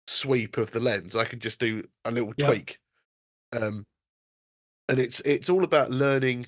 [0.06, 1.14] sweep of the lens.
[1.14, 2.48] I can just do a little yep.
[2.48, 2.78] tweak.
[3.52, 3.86] Um,
[4.88, 6.46] and it's it's all about learning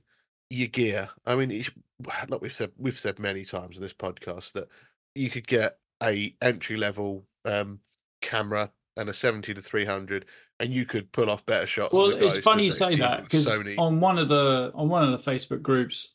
[0.51, 1.09] your gear.
[1.27, 1.71] I mean, it's,
[2.29, 4.69] like we've said we've said many times in this podcast that
[5.15, 7.81] you could get a entry level um,
[8.21, 10.27] camera and a 70 to 300
[10.59, 14.01] and you could pull off better shots well it's funny you say that because on
[14.01, 16.15] one of the on one of the facebook groups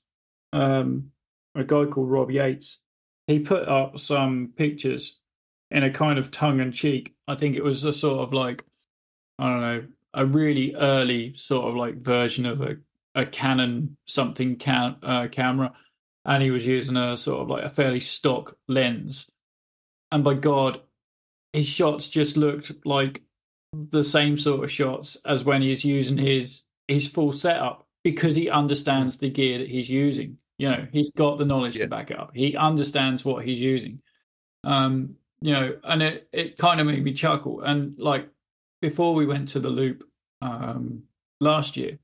[0.54, 1.12] um
[1.56, 2.80] a guy called rob yates
[3.28, 5.20] he put up some pictures
[5.72, 8.64] in a kind of tongue-in-cheek i think it was a sort of like
[9.40, 12.78] i don't know a really early sort of like version of a,
[13.16, 15.74] a canon something can, uh, camera
[16.26, 19.28] and he was using a sort of like a fairly stock lens.
[20.12, 20.82] And by god
[21.56, 23.24] his shots just looked like
[23.72, 28.50] the same sort of shots as when he's using his his full setup because he
[28.50, 30.38] understands the gear that he's using.
[30.58, 31.84] You know, he's got the knowledge yeah.
[31.84, 32.32] to back it up.
[32.34, 34.02] He understands what he's using.
[34.64, 37.62] Um, you know, and it it kind of made me chuckle.
[37.62, 38.28] And like
[38.82, 40.04] before we went to the loop
[40.42, 41.04] um,
[41.40, 42.00] last year,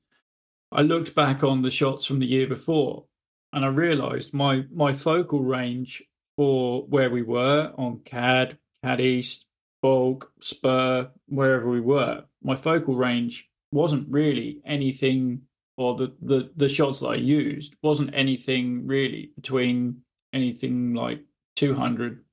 [0.70, 3.04] I looked back on the shots from the year before,
[3.52, 6.02] and I realised my my focal range
[6.38, 9.46] for where we were on CAD, CAD East,
[9.84, 15.42] Bwlch, Spur, wherever we were, my focal range wasn't really anything,
[15.76, 20.02] or the, the, the shots that I used wasn't anything really between
[20.32, 21.22] anything like
[21.56, 22.24] 200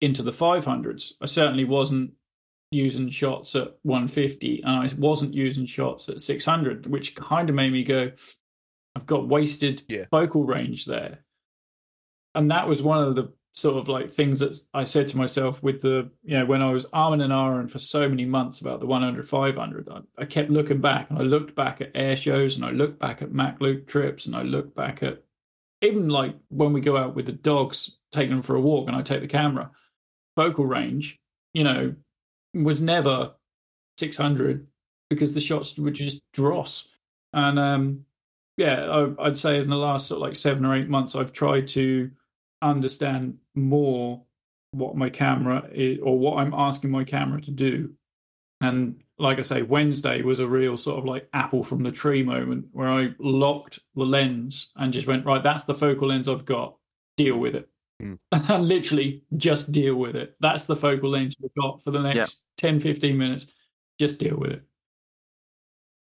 [0.00, 1.12] into the 500s.
[1.20, 2.12] I certainly wasn't
[2.70, 7.72] using shots at 150 and I wasn't using shots at 600, which kind of made
[7.72, 8.12] me go,
[8.94, 10.04] I've got wasted yeah.
[10.10, 11.24] focal range there.
[12.34, 15.64] and that was one of the sort of like things that I said to myself
[15.64, 18.78] with the you know when I was arming and ahhing for so many months about
[18.78, 22.54] the 100 500 I, I kept looking back and I looked back at air shows
[22.54, 25.24] and I looked back at Mach Loop trips and I looked back at
[25.82, 28.96] even like when we go out with the dogs taking them for a walk and
[28.96, 29.72] I take the camera
[30.36, 31.18] focal range
[31.52, 31.96] you know
[32.54, 33.32] was never
[33.98, 34.68] 600
[35.10, 36.86] because the shots would just dross.
[37.32, 38.04] And um
[38.56, 41.32] yeah I, I'd say in the last sort of like seven or eight months I've
[41.32, 42.12] tried to
[42.62, 44.22] understand more
[44.72, 47.92] what my camera is or what I'm asking my camera to do.
[48.60, 52.22] And like I say, Wednesday was a real sort of like apple from the tree
[52.22, 56.44] moment where I locked the lens and just went, right, that's the focal lens I've
[56.44, 56.76] got.
[57.16, 57.68] Deal with it.
[58.02, 58.18] Mm.
[58.32, 60.36] and literally just deal with it.
[60.40, 62.70] That's the focal length you've got for the next Yeah.
[62.70, 63.46] 10, 15 minutes.
[63.98, 64.62] Just deal with it.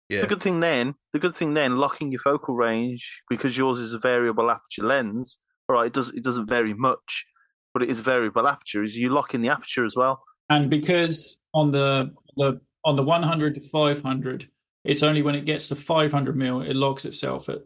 [0.08, 0.22] Yeah.
[0.22, 3.94] The good thing then, the good thing then, locking your focal range because yours is
[3.94, 5.40] a variable aperture lens.
[5.74, 7.26] All right, it does it doesn't vary much,
[7.74, 8.84] but it is a variable aperture.
[8.84, 10.24] Is you lock in the aperture as well.
[10.50, 14.50] And because on the the on the 100 to 500,
[14.84, 17.60] it's only when it gets to 500 mil it locks itself at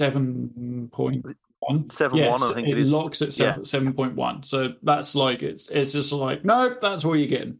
[0.00, 0.90] 7.1.
[1.68, 2.90] 7.1, Yes, I think it it is.
[2.92, 4.46] locks itself at 7.1.
[4.46, 7.58] So that's like it's it's just like nope, that's all you're getting.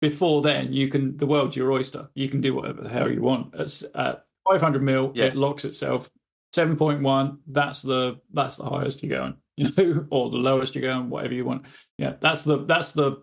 [0.00, 2.08] Before then, you can the world's your oyster.
[2.14, 3.54] You can do whatever the hell you want.
[3.54, 5.24] At, at 500 mil, Yeah.
[5.24, 6.10] it locks itself.
[6.56, 11.10] 7.1, that's the that's the highest you're going, you know, or the lowest you're going,
[11.10, 11.66] whatever you want.
[11.98, 13.22] Yeah, that's the that's the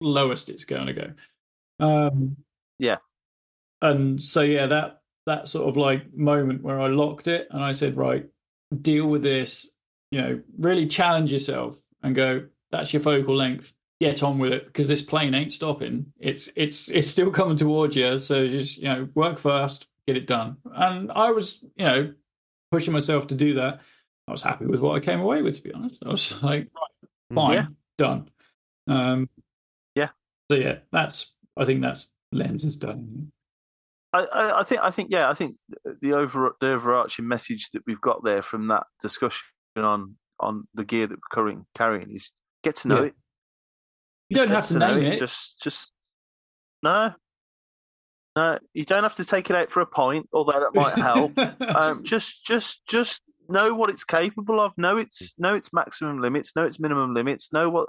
[0.00, 1.12] lowest it's going to go.
[1.80, 2.36] Um,
[2.78, 2.96] Yeah.
[3.82, 7.72] And so yeah, that that sort of like moment where I locked it and I
[7.72, 8.26] said, right,
[8.80, 9.70] deal with this.
[10.10, 12.46] You know, really challenge yourself and go.
[12.70, 13.74] That's your focal length.
[14.00, 16.06] Get on with it because this plane ain't stopping.
[16.18, 18.18] It's it's it's still coming towards you.
[18.18, 20.56] So just you know, work fast, get it done.
[20.72, 22.14] And I was you know
[22.74, 23.80] pushing myself to do that.
[24.26, 25.56] I was happy with what I came away with.
[25.56, 27.66] To be honest, I was like, right, fine, Yeah.
[27.98, 28.30] done.
[28.88, 29.28] Um,
[29.94, 30.08] Yeah.
[30.50, 33.30] So yeah, that's I think that's lens is done.
[34.12, 35.56] I, I, I think I think yeah, I think
[36.02, 39.44] the over the overarching message that we've got there from that discussion
[39.76, 42.32] on on the gear that we're carrying, carrying is
[42.64, 43.06] get to know Yeah.
[43.08, 43.14] it.
[44.30, 45.18] You Just don't have to know name it.
[45.18, 45.92] Just just
[46.82, 47.12] no.
[48.36, 51.38] No, you don't have to take it out for a point, although that might help.
[51.76, 56.56] um, just just just know what it's capable of know its know its maximum limits
[56.56, 57.88] know its minimum limits know what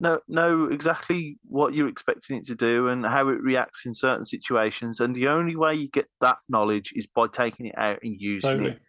[0.00, 4.24] know know exactly what you're expecting it to do and how it reacts in certain
[4.24, 8.20] situations and the only way you get that knowledge is by taking it out and
[8.20, 8.70] using totally.
[8.72, 8.80] it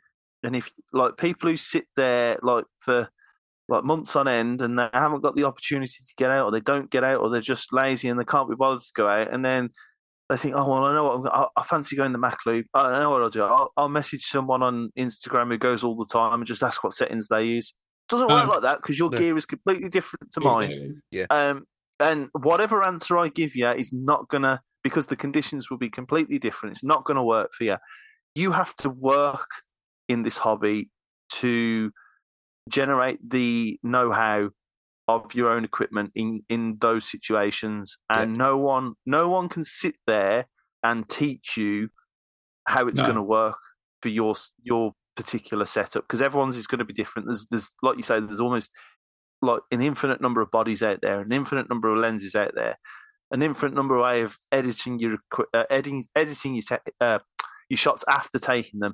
[0.43, 3.07] and if like people who sit there like for
[3.67, 6.59] like months on end and they haven't got the opportunity to get out or they
[6.59, 9.33] don't get out or they're just lazy and they can't be bothered to go out
[9.33, 9.69] and then
[10.30, 12.39] they think, oh well, I know what I'm, go- I, I fancy going to Mach
[12.45, 12.65] Loop.
[12.73, 13.43] I know what I'll do.
[13.43, 16.93] I'll, I'll message someone on Instagram who goes all the time and just ask what
[16.93, 17.73] settings they use.
[18.09, 19.17] Doesn't work Um, like that because your no.
[19.17, 21.01] gear is completely different to mine.
[21.11, 21.38] Exactly.
[21.38, 21.63] Um,
[21.99, 26.38] and whatever answer I give you is not gonna because the conditions will be completely
[26.38, 26.76] different.
[26.76, 27.78] It's not gonna work for you.
[28.36, 29.47] You have to work
[30.07, 30.89] in this hobby
[31.34, 31.91] to
[32.69, 34.49] generate the know-how
[35.07, 39.95] of your own equipment in in those situations, and no one no one can sit
[40.07, 40.47] there
[40.83, 41.89] and teach you
[42.67, 43.03] how it's No.
[43.03, 43.57] going to work
[44.01, 47.27] for your your particular setup because everyone's is going to be different.
[47.27, 48.71] There's there's like you say, there's almost
[49.41, 52.77] like an infinite number of bodies out there, an infinite number of lenses out there,
[53.31, 55.17] an infinite number of way of editing your
[55.53, 57.19] uh, editing editing your uh,
[57.69, 58.93] your shots after taking them.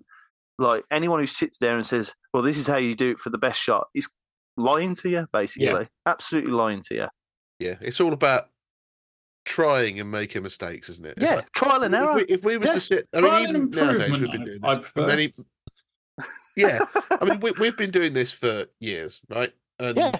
[0.59, 3.29] Like anyone who sits there and says, "Well, this is how you do it for
[3.29, 4.09] the best shot," is
[4.57, 5.27] lying to you.
[5.31, 7.07] Basically, absolutely lying to you.
[7.59, 8.49] Yeah, it's all about
[9.45, 11.17] trying and making mistakes, isn't it?
[11.17, 12.15] It's Yeah, like, trial and if error.
[12.15, 12.73] we, if we was Yeah.
[12.75, 14.91] to sit, I Trial mean, even nowadays we've been doing this.
[14.95, 15.33] many,
[16.57, 16.79] yeah,
[17.09, 19.53] I mean, we, we've been doing this for years, right?
[19.79, 20.11] And Yeah.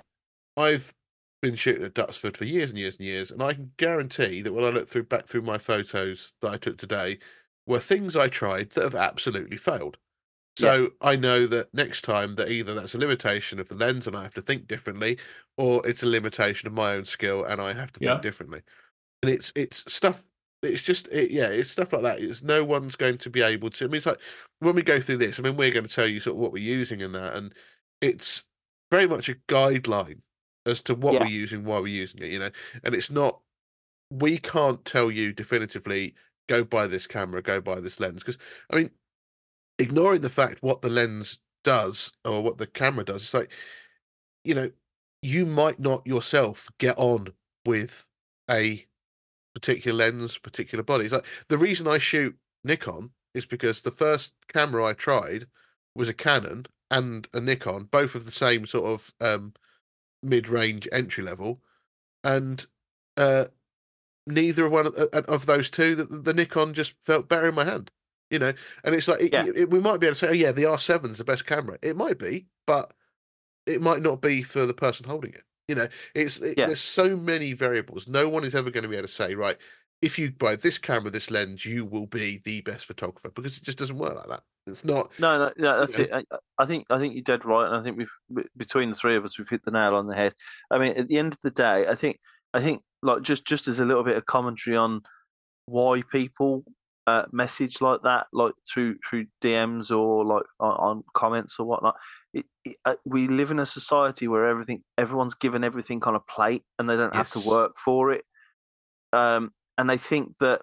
[0.58, 0.94] I've
[1.42, 4.54] been shooting at Duxford for years and years and years, and I can guarantee that
[4.54, 7.20] when I look through back through my photos that I took today,
[7.66, 9.98] were things I tried that have absolutely failed.
[10.58, 14.16] So I know that next time that either that's a limitation of the lens and
[14.16, 15.18] I have to think differently,
[15.58, 18.62] or it's a limitation of my own skill and I have to think differently.
[19.24, 20.24] And it's it's stuff.
[20.64, 22.20] It's just it, yeah, it's stuff like that.
[22.20, 23.86] It's no one's going to be able to.
[23.86, 24.20] I mean, it's like
[24.60, 25.40] when we go through this.
[25.40, 27.54] I mean, we're going to tell you sort of what we're using in that, and
[28.02, 28.44] it's
[28.92, 30.20] very much a guideline
[30.66, 31.22] as to what Yeah.
[31.22, 32.32] we're using, why we're using it.
[32.32, 32.50] You know,
[32.84, 33.40] and it's not.
[34.12, 36.16] We can't tell you definitively.
[36.50, 37.42] Go buy this camera.
[37.42, 38.20] Go buy this lens.
[38.20, 38.38] Because
[38.70, 38.90] I mean,
[39.82, 43.52] ignoring the fact what the lens does or what the camera does, it's like,
[44.44, 44.72] you know,
[45.22, 47.28] you might not yourself get on
[47.66, 48.08] with
[48.50, 48.86] a
[49.54, 51.06] particular lens, particular body.
[51.06, 55.46] It's like the reason I shoot Nikon is because the first camera I tried
[55.96, 59.54] was a Canon and a Nikon, both of the same sort of um,
[60.24, 61.60] mid-range entry level,
[62.24, 62.66] and
[63.18, 63.46] uh,
[64.28, 67.92] neither one of, uh, of those two the Nikon just felt better in my hand.
[68.32, 68.54] You know,
[68.84, 69.46] and it's like it, Yeah.
[69.56, 71.78] it- we might be able to say, oh yeah, the R7's the best camera.
[71.82, 72.94] It might be, but
[73.68, 75.44] it might not be for the person holding it.
[75.68, 76.66] You know, it's it, Yeah.
[76.68, 78.08] there's so many variables.
[78.08, 79.58] No one is ever going to be able to say, right,
[80.02, 83.64] if you buy this camera, this lens, you will be the best photographer because it
[83.64, 84.44] just doesn't work like that.
[84.66, 85.12] It's not.
[85.20, 86.04] No, no, no that's know.
[86.06, 86.12] it.
[86.32, 89.16] I, I think I think you're dead right, and I think we've between the three
[89.16, 90.34] of us, we've hit the nail on the head.
[90.70, 92.20] I mean, at the end of the day, I think
[92.54, 95.02] I think like just just as a little bit of commentary on
[95.66, 96.64] why people
[97.08, 101.96] uh, message like that, like through through DMs or like on, on comments or whatnot.
[102.34, 106.20] It, it, uh, we live in a society where everything everyone's given everything on a
[106.20, 108.24] plate, and they don't have to work for it.
[109.14, 110.62] Um, and they think that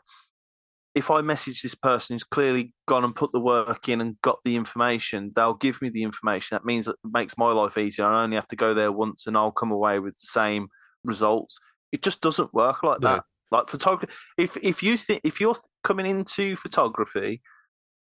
[0.95, 4.39] if I message this person who's clearly gone and put the work in and got
[4.45, 6.55] the information, they'll give me the information.
[6.57, 8.07] That means it makes my life easier.
[8.07, 10.69] I only have to go there once and I'll come away with the same
[11.05, 11.59] results.
[11.93, 13.09] It just doesn't work like No.
[13.17, 13.25] that.
[13.51, 17.41] Like photography, if if you think if you're coming into photography,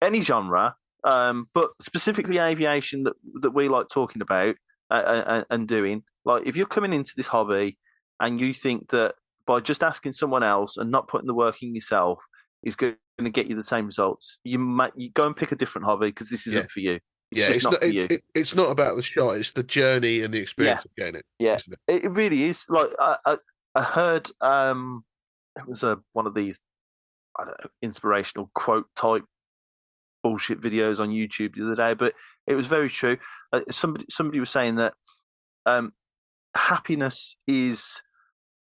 [0.01, 4.55] any genre, um, but specifically aviation that that we like talking about
[4.91, 7.76] uh, uh, and doing, like if you're coming into this hobby
[8.20, 9.14] and you think that
[9.47, 12.22] by just asking someone else and not putting the work in yourself
[12.62, 14.39] is going to get you the same results.
[14.45, 16.68] You might you go and pick a different hobby because this isn't Yeah.
[16.68, 17.01] for you.
[17.30, 17.80] It's yeah, it's not, not.
[17.82, 18.07] for you.
[18.09, 19.32] it, it's not about the shot.
[19.32, 21.26] It's the journey and the experience of getting it.
[21.39, 21.57] Yeah.
[21.57, 21.78] it?
[21.89, 22.64] It, it really is.
[22.68, 23.37] Like I, I,
[23.74, 25.05] I heard um,
[25.57, 26.59] it was a one of these
[27.38, 29.24] I don't know inspirational quote type
[30.22, 32.14] bullshit videos on YouTube the other day, but
[32.46, 33.18] it was very true.
[33.52, 34.94] Uh, somebody somebody was saying that
[35.66, 35.92] um,
[36.57, 38.02] happiness is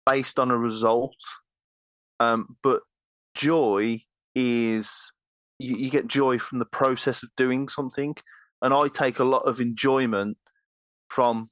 [0.07, 1.16] based on a result,
[2.20, 2.81] um, but
[3.35, 4.03] joy
[4.35, 5.12] is
[5.59, 8.16] you, you get joy from the process of doing something,
[8.62, 10.37] and I take a lot of enjoyment
[11.11, 11.51] from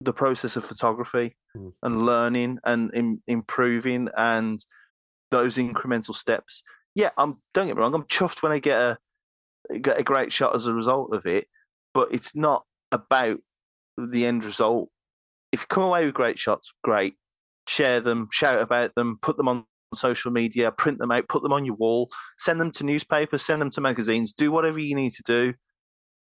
[0.00, 1.36] the process of photography.
[1.56, 1.72] Mm.
[1.82, 4.64] and learning and im improving and
[5.30, 6.62] those incremental steps.
[6.94, 8.98] Yeah, I'm don't get me wrong, I'm chuffed when I get a
[9.80, 11.48] get a great shot as a result of it,
[11.94, 13.38] but it's not about
[13.98, 14.90] the end result.
[15.52, 17.14] If you come away with great shots, great.
[17.68, 21.52] Share them, shout about them, put them on social media, print them out, put them
[21.52, 25.12] on your wall, send them to newspapers, send them to magazines, do whatever you need
[25.12, 25.54] to do.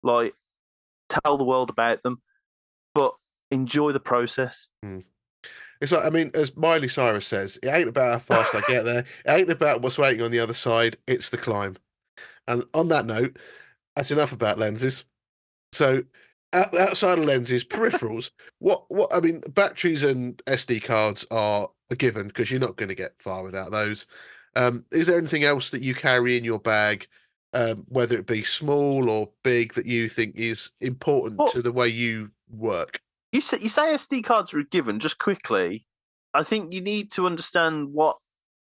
[0.02, 0.34] Like
[1.08, 2.22] tell the world about them,
[2.94, 3.14] but
[3.50, 4.70] enjoy the process.
[4.84, 5.04] Mm.
[5.80, 8.84] It's like I mean, as Miley Cyrus says, it ain't about how fast I get
[8.84, 9.04] there.
[9.26, 10.96] It ain't about what's waiting on the other side.
[11.06, 11.76] It's the climb.
[12.46, 13.38] And on that note,
[13.96, 15.04] that's enough about lenses.
[15.72, 16.02] So,
[16.52, 18.30] outside of lenses, peripherals.
[18.58, 18.84] what?
[18.88, 19.14] What?
[19.14, 23.20] I mean, batteries and SD cards are a given because you're not going to get
[23.20, 24.06] far without those.
[24.56, 27.06] Um, is there anything else that you carry in your bag,
[27.54, 31.72] um, whether it be small or big, that you think is important Well- to the
[31.72, 33.00] way you work?
[33.34, 35.00] You say you say SD cards are a given.
[35.00, 35.84] Just quickly,
[36.32, 38.16] I think you need to understand what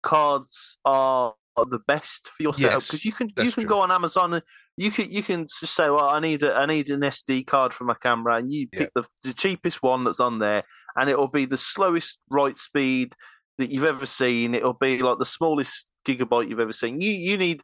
[0.04, 3.70] cards are, are the best for your setup Yes, because you can you can true.
[3.70, 4.44] go on Amazon and
[4.76, 7.74] you can you can just say, well, I need a, I need an SD card
[7.74, 8.78] for my camera, and you Yeah.
[8.78, 10.62] pick the, the cheapest one that's on there,
[10.94, 13.14] and it will be the slowest write speed
[13.58, 14.54] that you've ever seen.
[14.54, 17.00] It'll be like the smallest gigabyte you've ever seen.
[17.00, 17.60] You you need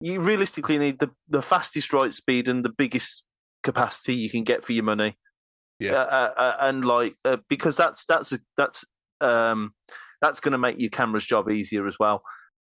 [0.00, 3.24] you realistically need the the fastest write speed and the biggest
[3.62, 5.16] capacity you can get for your money.
[5.80, 5.92] Yeah.
[5.92, 8.84] Uh, uh, uh, and like uh, because that's that's a, that's
[9.20, 9.72] um
[10.20, 12.22] that's going to make your camera's job easier as well.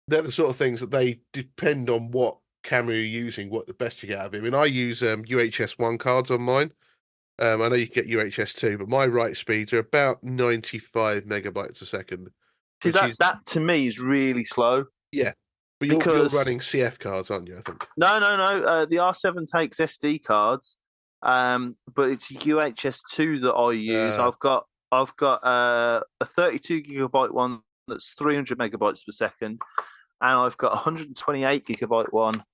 [0.09, 3.75] they're the sort of things that they depend on what camera you're using, what the
[3.75, 4.39] best you get out of it.
[4.39, 6.73] I mean, I use um, UHS one cards on mine.
[7.41, 11.25] Um, I know you can get UHS two, but my write speeds are about 95
[11.25, 12.29] megabytes a second.
[12.83, 14.85] See that is- that to me is really slow.
[15.13, 15.33] Yeah.
[15.81, 17.57] But you're, you're running CF cards, aren't you?
[17.59, 17.87] I think.
[17.97, 18.65] No, no, no.
[18.67, 20.77] Uh, the R7 takes SD cards,
[21.25, 24.15] um, but it's UHS two that I use.
[24.17, 24.27] Ah.
[24.29, 29.61] I've got I've got uh, a 32 gigabyte one that's 300 megabytes per second,
[30.21, 32.45] and I've got a 128 gigabyte one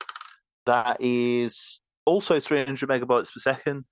[0.67, 3.85] that is also 300 megabytes per second.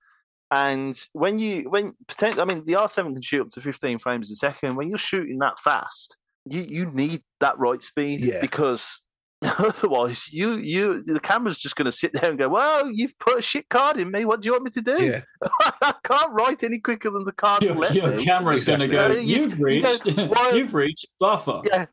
[0.51, 4.31] And when you when potentially, I mean, the R7 can shoot up to 15 frames
[4.31, 4.75] a second.
[4.75, 8.41] When you're shooting that fast, you you need that right speed Yeah.
[8.41, 9.01] because
[9.57, 13.37] otherwise, you you the camera's just going to sit there and go, "Well, you've put
[13.39, 14.25] a shit card in me.
[14.25, 15.01] What do you want me to do?
[15.03, 15.21] Yeah,
[15.81, 18.81] I can't write any quicker than the card will Your, let your me." camera's going
[18.81, 19.05] to go.
[19.05, 20.05] Uh, you- You've you go, reached.
[20.17, 21.61] why- You've reached buffer.
[21.63, 21.85] Yeah.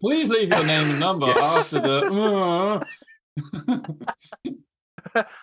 [0.00, 1.72] Please leave your name and number Yes.
[1.72, 2.84] after the.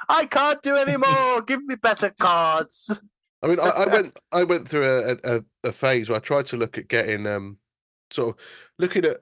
[0.10, 1.42] I can't do any more.
[1.42, 3.08] Give me better cards.
[3.42, 6.46] I mean, I, I went I went through a, a a phase where I tried
[6.48, 7.58] to look at getting um
[8.12, 8.44] sort of
[8.80, 9.18] looking at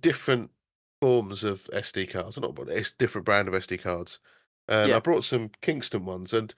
[0.00, 0.50] different
[1.00, 4.18] forms of SD cards, not it's different brand of SD cards.
[4.68, 4.96] And Yeah.
[4.96, 6.54] I brought some Kingston ones, and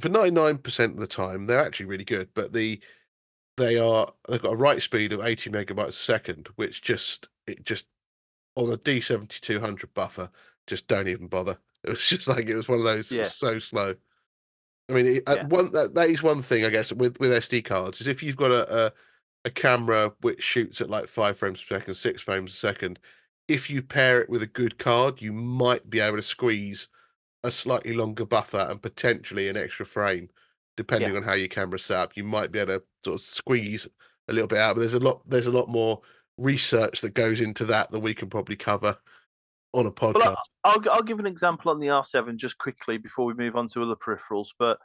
[0.00, 2.80] for ninety nine percent of the time they're actually really good, but the
[3.56, 7.64] they are they've got a write speed of eighty megabytes a second, which just it
[7.64, 7.86] just
[8.56, 10.30] on a D seventy two hundred buffer
[10.66, 11.58] just don't even bother.
[11.84, 13.24] It was just like it was one of those Yeah.
[13.28, 13.94] so slow.
[14.88, 15.46] I mean, it, Yeah.
[15.46, 18.36] one that, that is one thing I guess with with SD cards is if you've
[18.36, 18.92] got a, a
[19.44, 22.98] a camera which shoots at like five frames per second, six frames a second,
[23.48, 26.88] if you pair it with a good card, you might be able to squeeze
[27.44, 30.28] a slightly longer buffer and potentially an extra frame,
[30.76, 32.16] depending on how your camera's set up.
[32.16, 33.88] You might be able to sort of squeeze
[34.28, 36.00] a little bit out, but there's a lot there's a lot more
[36.38, 38.98] research that goes into that that we can probably cover
[39.72, 40.14] on a podcast.
[40.20, 43.68] Well, I'll, I'll give an example on the R7 just quickly before we move on
[43.68, 44.48] to other peripherals.
[44.58, 44.78] But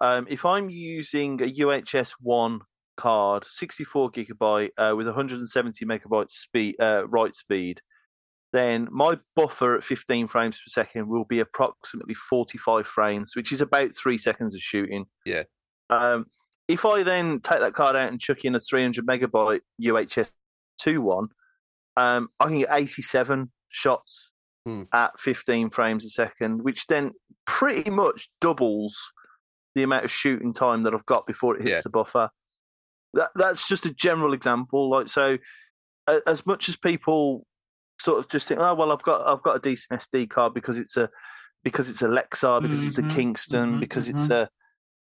[0.00, 2.60] um, if I'm using a UHS one
[2.96, 7.80] card, 64 gigabyte uh, with 170 megabytes speed uh, write speed,
[8.52, 13.60] then my buffer at 15 frames per second will be approximately 45 frames, which is
[13.60, 15.06] about three seconds of shooting.
[15.24, 15.44] Yeah.
[15.90, 16.26] Um,
[16.68, 20.30] if I then take that card out and chuck in a 300 megabyte UHS
[20.80, 21.28] two one,
[21.96, 24.30] um, I can get 87 shots
[24.64, 24.84] Hmm.
[24.92, 27.10] at 15 frames a second, which then
[27.46, 29.12] pretty much doubles
[29.74, 31.80] the amount of shooting time that I've got before it hits Yeah.
[31.82, 32.30] the buffer.
[33.14, 34.88] That, that's just a general example.
[34.88, 35.38] Like so,
[36.26, 37.44] as much as people
[38.02, 40.78] sort of just think, oh well, I've got I've got a decent SD card because
[40.78, 41.08] it's a
[41.64, 44.48] because it's a Lexar, because it's a Mhm, Kingston, mhm, because it's a,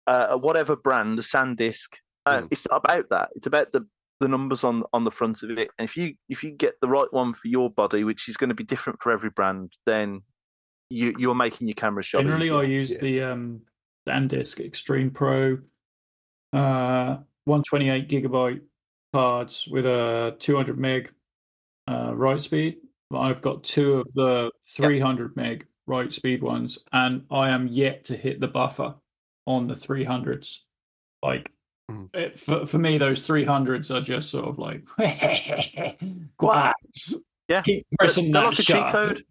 [0.08, 1.96] a a whatever brand, a SanDisk.
[2.26, 2.48] Uh, Mm.
[2.52, 3.30] It's about that.
[3.36, 3.86] It's about the
[4.20, 5.70] the numbers on on the front of it.
[5.78, 8.50] And if you if you get the right one for your body, which is going
[8.50, 10.22] to be different for every brand, then
[10.90, 12.20] you you're making your camera shot.
[12.24, 12.50] Generally.
[12.50, 12.98] I use Yeah.
[13.00, 13.62] the um,
[14.08, 15.60] SanDisk Extreme Pro,
[16.54, 18.62] uh, 128 gigabyte
[19.14, 21.14] cards with a 200 meg
[21.88, 22.78] uh, write speed.
[23.14, 28.18] I've got two of the 300 meg write speed ones, and I am yet to
[28.18, 28.96] hit the buffer
[29.46, 30.60] on the 300s.
[31.24, 31.52] Like,
[31.90, 32.14] Mhm.
[32.14, 34.84] it, for for me, those 300s are just sort of like,
[36.42, 36.74] wow.
[37.48, 37.62] Yeah.
[37.62, 39.24] Keep They're- pressing they're that like a cheat code.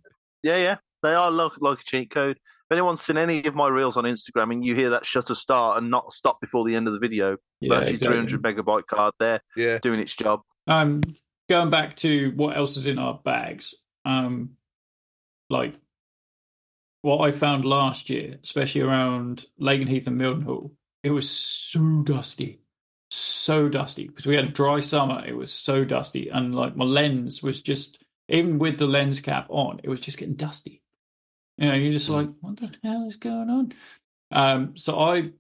[0.43, 2.37] Yeah, yeah, they are like like a cheat code.
[2.39, 5.79] If anyone's seen any of my reels on Instagram and you hear that shutter start
[5.79, 8.39] and not stop before the end of the video, Yeah, that's your exactly.
[8.39, 10.41] 300 megabyte card there yeah, doing its job.
[10.67, 11.03] Um,
[11.49, 13.75] going back to what else is in our bags,
[14.05, 14.51] um,
[15.51, 15.75] like
[17.03, 20.73] what I found last year, especially around Lakenheath and Mildenhall,
[21.03, 22.61] it was so dusty,
[23.11, 25.25] so dusty because we had a dry summer.
[25.27, 29.47] It was so dusty, and like my lens was just, even with the lens cap
[29.49, 30.83] on, it was just getting dusty.
[31.59, 32.15] You know, you're just Mm.
[32.15, 33.73] like, what the hell is going on?
[34.33, 35.31] Um, so I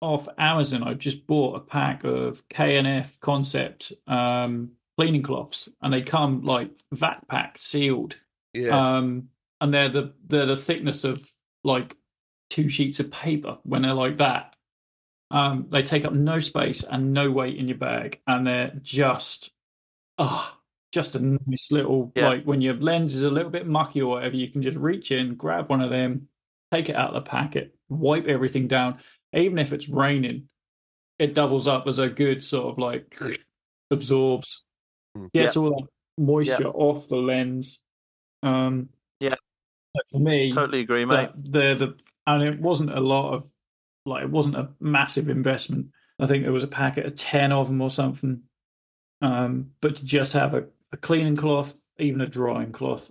[0.00, 6.02] off Amazon, I just bought a pack of K&F Concept um, cleaning cloths, and they
[6.02, 8.16] come like vac packed, sealed,
[8.52, 9.28] yeah, um,
[9.62, 11.26] and they're the they're the thickness of
[11.64, 11.96] like
[12.50, 14.54] two sheets of paper when they're like that.
[15.30, 19.52] Um, they take up no space and no weight in your bag, and they're just
[20.18, 20.58] ah,
[20.92, 22.28] just a nice little Yeah.
[22.28, 25.12] like when your lens is a little bit mucky or whatever, you can just reach
[25.12, 26.28] in, grab one of them,
[26.70, 28.98] take it out of the packet, wipe everything down.
[29.32, 30.48] Even if it's raining,
[31.18, 33.16] it doubles up as a good sort of like
[33.90, 34.64] absorbs,
[35.16, 35.32] Mm.
[35.32, 35.88] gets all that
[36.22, 37.78] moisture off the lens.
[38.42, 38.88] Um,
[39.18, 39.34] Yeah.
[39.96, 41.30] so for me, Totally agree, mate.
[41.34, 41.94] that the the
[42.26, 43.50] and it wasn't a lot of
[44.06, 45.88] like it wasn't a massive investment.
[46.18, 48.42] I think there was a packet of ten of them or something.
[49.22, 53.10] Um, but to just have a, a cleaning cloth, even a drying cloth,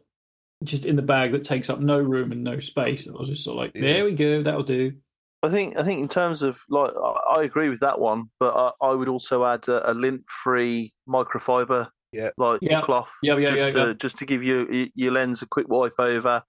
[0.64, 3.43] just in the bag that takes up no room and no space, I was just
[3.43, 3.93] sort of like, Yeah.
[3.93, 4.93] there we go, that'll do.
[5.41, 8.53] I think I think in terms of like I, I agree with that one, but
[8.55, 12.29] I, I would also add a, a lint-free microfiber Yeah.
[12.37, 12.82] like Yeah.
[12.82, 13.93] cloth Yeah, yeah, just yeah, to yeah.
[13.93, 16.43] just to give you your lens a quick wipe over,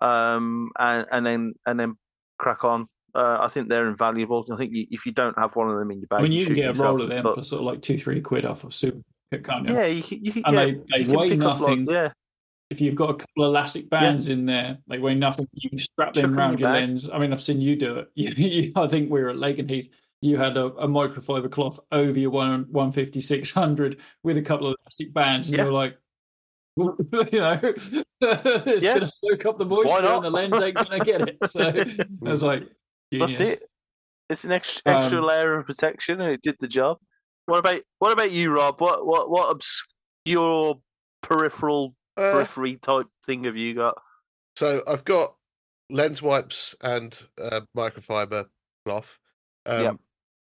[0.00, 1.96] um, and and then and then
[2.38, 2.88] crack on.
[3.14, 4.46] Uh, I think they're invaluable.
[4.50, 6.32] I think you, if you don't have one of them in your bag, I mean,
[6.32, 7.34] you you can shoot get a roll of them foot.
[7.34, 9.02] for sort of like two, three quid off of super,
[9.44, 9.74] can't you?
[9.74, 10.24] Yeah, you can.
[10.24, 10.64] You can And yeah,
[10.96, 11.86] they- they weigh pick up, like- nothing.
[11.90, 12.12] yeah,
[12.72, 15.46] if you've got a couple of elastic bands in there, they weigh nothing.
[15.52, 17.08] You can strap them around your your lens.
[17.12, 18.10] I mean, I've seen you do it.
[18.14, 19.90] You, you, I think we were at Lakenheath.
[20.22, 24.42] You had a, a microfiber cloth over your one one fifty six hundred with a
[24.42, 25.64] couple of elastic bands, and Yeah.
[25.64, 25.98] you're like,
[26.76, 26.96] you
[27.32, 28.94] know, it's Yeah.
[28.94, 31.38] going to soak up the moisture, and the lens ain't going to get it.
[31.50, 32.62] So I was like,
[33.12, 33.38] genius.
[33.38, 33.62] that's it.
[34.30, 36.98] It's an extra, extra Um, layer of protection, and it did the job.
[37.46, 38.80] What about what about you, Rob?
[38.80, 40.80] What what what obscure
[41.20, 43.96] peripheral Uh, periphery type thing have you got?
[44.56, 45.34] So I've got
[45.90, 48.46] lens wipes and uh, microfiber
[48.84, 49.18] cloth.
[49.66, 49.96] Um, Yep.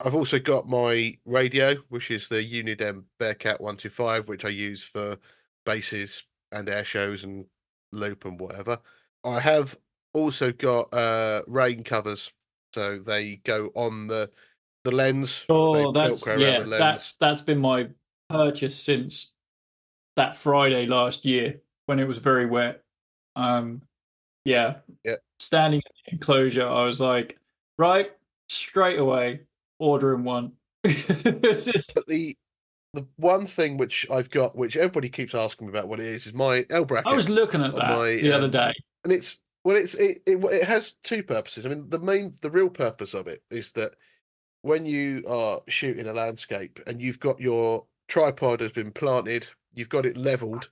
[0.06, 5.18] I've also got my radio, which is the Uniden Bearcat 125, which I use for
[5.66, 7.46] bases and air shows and
[7.94, 8.80] loop and whatever.
[9.24, 9.78] I have
[10.14, 12.32] also got uh, rain covers
[12.74, 14.30] so they go on the
[14.84, 15.46] the lens.
[15.48, 16.80] Oh, that's yeah, the lens.
[16.80, 17.88] that's that's been my
[18.30, 19.33] purchase since
[20.16, 22.82] that Friday last year when it was very wet.
[23.36, 23.82] Um,
[24.46, 25.16] yeah, Yeah.
[25.40, 27.38] Standing in the enclosure, I was like,
[27.78, 28.12] right,
[28.50, 29.42] straight away,
[29.80, 30.54] ordering one.
[30.86, 32.38] Just- But the
[32.94, 36.28] the one thing which I've got, which everybody keeps asking me about what it is,
[36.28, 37.12] is my L bracket.
[37.12, 38.74] I was looking at that my, the other um, day.
[39.04, 41.66] and it's well, it's it, it it has two purposes.
[41.66, 43.96] I mean, the main, the real purpose of it is that
[44.62, 49.90] when you are shooting a landscape and you've got your tripod has been planted, you've
[49.90, 50.70] got it leveled.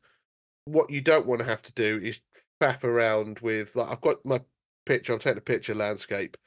[0.66, 2.20] What you don't want to have to do is
[2.62, 4.40] faff around with like I've got my
[4.86, 6.38] picture, I'm taking a picture landscape,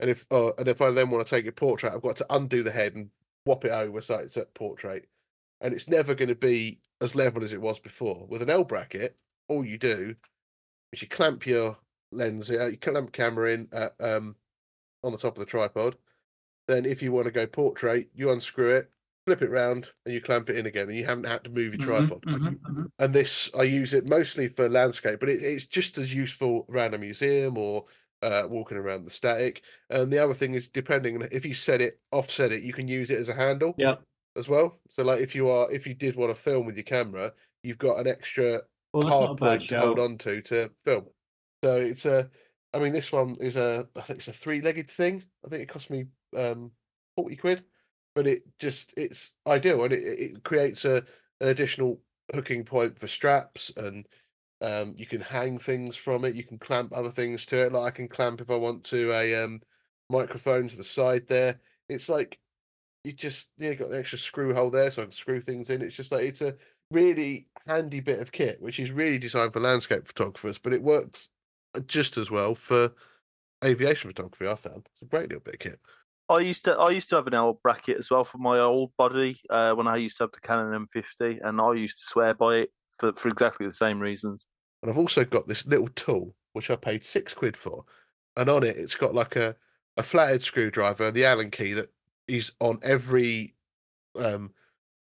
[0.00, 2.26] and if uh, and if I then want to take a portrait, I've got to
[2.30, 3.10] undo the head and
[3.44, 5.08] whop it over so it's at portrait,
[5.60, 8.26] and it's never going to be as level as it was before.
[8.28, 9.16] With an L bracket,
[9.48, 10.14] all you do
[10.92, 11.76] is you clamp your
[12.12, 14.36] lens, uh, you clamp camera in at, um,
[15.02, 15.96] on the top of the tripod.
[16.66, 18.90] Then, if you want to go portrait, you unscrew it,
[19.26, 21.72] flip it round, and you clamp it in again, and you haven't had to move
[21.72, 22.26] your Mhm, tripod.
[22.26, 22.88] mhm, mhm.
[22.98, 26.94] And this, I use it mostly for landscape, but it, it's just as useful around
[26.94, 27.86] a museum or
[28.22, 29.64] uh, walking around the static.
[29.90, 32.88] And the other thing is, depending on if you set it, offset it, you can
[32.88, 34.04] use it as a handle Yep.
[34.36, 34.80] as well.
[34.90, 37.32] So, like if you are, if you did want to film with your camera,
[37.62, 40.70] you've got an extra Well, that's not a hard point to hold on to to
[40.84, 41.08] film.
[41.62, 42.30] So it's a,
[42.72, 45.24] I mean, this one is a, I think it's a three-legged thing.
[45.44, 46.06] I think it cost me
[46.36, 46.72] um,
[47.16, 47.64] forty quid,
[48.14, 51.04] but it just it's ideal and it, it creates a
[51.40, 52.00] an additional
[52.34, 54.06] hooking point for straps and
[54.62, 56.34] um, you can hang things from it.
[56.34, 57.72] You can clamp other things to it.
[57.72, 59.60] Like I can clamp if I want to a um,
[60.08, 61.60] microphone to the side there.
[61.88, 62.38] It's like
[63.04, 65.82] you just yeah got an extra screw hole there so I can screw things in.
[65.82, 66.54] It's just like it's a
[66.90, 71.30] really handy bit of kit, which is really designed for landscape photographers, but it works
[71.86, 72.92] just as well for
[73.64, 74.48] aviation photography.
[74.48, 75.80] I found it's a great little bit of kit.
[76.28, 78.92] I used to I used to have an L bracket as well for my old
[78.96, 82.34] body uh, when I used to have the Canon M50, and I used to swear
[82.34, 84.46] by it for, for exactly the same reasons.
[84.82, 87.84] And I've also got this little tool which I paid six quid for,
[88.36, 89.56] and on it it's got like a
[89.96, 91.90] a flathead screwdriver the Allen key that
[92.26, 93.54] is on every
[94.16, 94.52] um,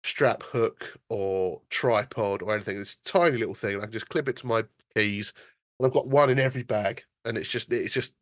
[0.03, 2.77] strap hook or tripod or anything.
[2.77, 3.77] A tiny little thing.
[3.77, 4.63] I can just clip it to my
[4.95, 5.33] keys,
[5.79, 7.03] and I've got one in every bag.
[7.25, 8.13] And it's just it's just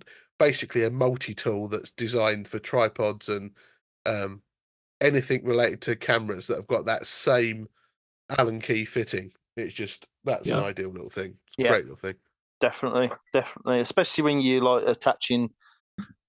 [0.41, 3.55] basically a multi tool that's designed for tripods and
[4.07, 4.41] um,
[4.99, 7.67] anything related to cameras that have got that same
[8.39, 9.31] Allen key fitting.
[9.55, 11.37] It's just that's an ideal little thing.
[11.47, 11.69] It's a Yeah.
[11.69, 12.15] great little thing.
[12.59, 15.49] Definitely, definitely, especially when you like attaching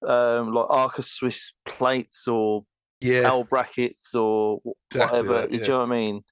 [0.07, 2.65] um, like Arca Swiss plates or
[3.01, 4.61] Yeah, L brackets or
[4.91, 5.33] Exactly whatever.
[5.41, 6.23] that, you know what I mean?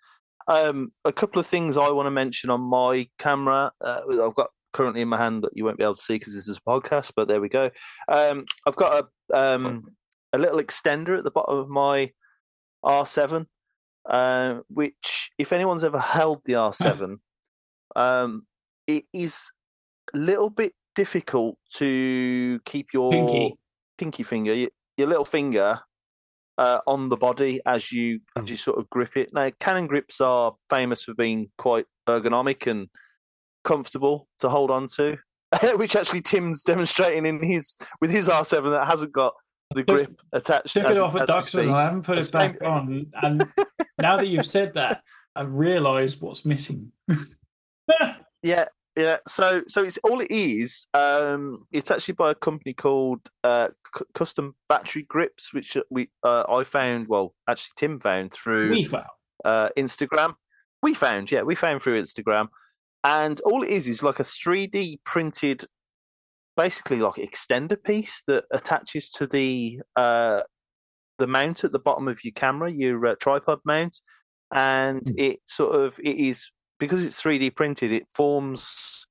[0.47, 3.71] Um, a couple of things I want to mention on my camera.
[3.81, 6.33] Uh, I've got currently in my hand that you won't be able to see because
[6.33, 7.69] this is a podcast, but there we go.
[8.07, 9.85] Um, I've got a um,
[10.33, 12.11] a little extender at the bottom of my
[12.85, 13.45] R7,
[14.09, 17.17] uh, which if anyone's ever held the R7,
[17.95, 18.45] um,
[18.87, 19.51] it is
[20.13, 23.55] a little bit difficult to keep your Pinky.
[23.97, 25.79] pinky finger, your, your little finger,
[26.57, 28.43] uh, on the body as you Mm.
[28.43, 29.29] as you sort of grip it.
[29.33, 32.89] Now, Canon grips are famous for being quite ergonomic and
[33.63, 35.17] comfortable to hold on to,
[35.75, 39.33] which actually Tim's demonstrating in his with his R7 that hasn't got
[39.73, 40.73] the Took- grip attached.
[40.73, 41.71] Took as, it off at Duxford.
[41.73, 43.07] I haven't put it back on.
[43.21, 43.47] And
[43.99, 45.01] now that you've said that,
[45.35, 46.91] I've realised what's missing.
[48.43, 48.65] Yeah,
[48.97, 49.17] yeah.
[49.27, 50.87] So, so it's all it is.
[50.93, 56.43] Um, it's actually by a company called uh, C- Custom Battery Grips, which we uh,
[56.49, 57.07] I found.
[57.07, 59.05] Well, actually, Tim found through we found.
[59.45, 60.35] uh, Instagram.
[60.81, 62.47] We found, yeah, we found through Instagram,
[63.03, 65.63] and all it is is like a three D printed,
[66.55, 70.41] basically like extender piece that attaches to the uh,
[71.17, 73.97] the mount at the bottom of your camera, your uh, tripod mount,
[74.53, 75.15] and Hmm.
[75.17, 77.91] it sort of it is because it's three D printed.
[77.91, 79.05] It forms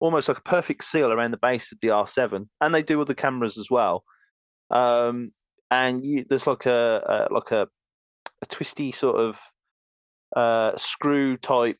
[0.00, 3.14] almost like a perfect seal around the base of the R7, and they do other
[3.14, 4.04] cameras as well.
[4.70, 5.32] Um,
[5.70, 7.68] and you, there's like a, a like a
[8.42, 9.40] a twisty sort of
[10.34, 11.76] uh, screw type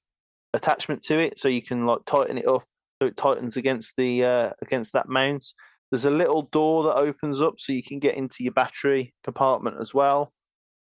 [0.54, 2.64] attachment to it, so you can like tighten it up
[3.00, 5.44] so it tightens against the uh, against that mount.
[5.90, 9.76] There's a little door that opens up so you can get into your battery compartment
[9.80, 10.32] as well,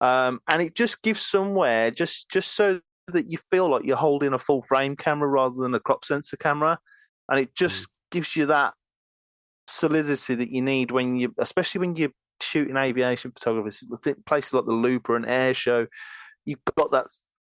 [0.02, 4.34] um, and it just gives somewhere just just so that you feel like you're holding
[4.34, 6.80] a full frame camera rather than a crop sensor camera,
[7.30, 8.74] and it just gives you that
[9.68, 12.12] solidity that you need when you, especially when you're
[12.42, 13.86] shooting aviation photography,
[14.26, 15.88] places like the Looper and Air Show,
[16.46, 17.08] you've got that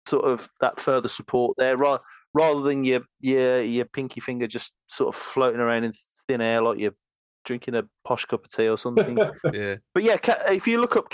[0.08, 2.02] sort of that further support there, rather
[2.34, 5.94] rather than your your your pinky finger just sort of floating around in
[6.28, 6.96] thin air like you're
[7.44, 9.18] drinking a posh cup of tea or something.
[9.54, 9.78] Yeah.
[9.94, 10.18] but yeah,
[10.50, 11.08] if you look up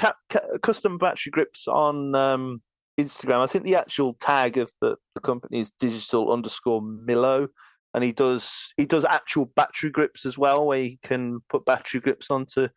[0.61, 2.61] custom battery grips on um,
[2.99, 7.47] Instagram, I think the actual tag of the, the company is digital underscore Milo,
[7.93, 12.01] and he does he does actual battery grips as well, where he can put battery
[12.01, 12.67] grips onto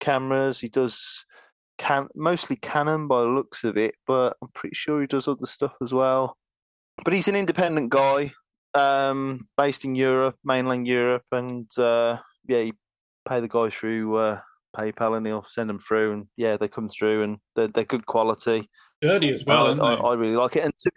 [0.00, 0.60] cameras.
[0.60, 1.24] He does
[1.80, 5.46] can mostly Canon by the looks of it, but I'm pretty sure he does other
[5.46, 6.36] stuff as well.
[7.02, 8.32] But he's an independent guy,
[8.74, 12.72] um, based in Europe, mainland Europe, and uh, yeah, you
[13.26, 14.40] pay the guy through uh,
[14.76, 18.04] PayPal, and he'll send them through, and yeah, they come through, and they're, they're good
[18.04, 18.68] quality.
[19.00, 20.02] Dirty as well, I, I, they?
[20.02, 20.64] I really like it.
[20.64, 20.90] And to,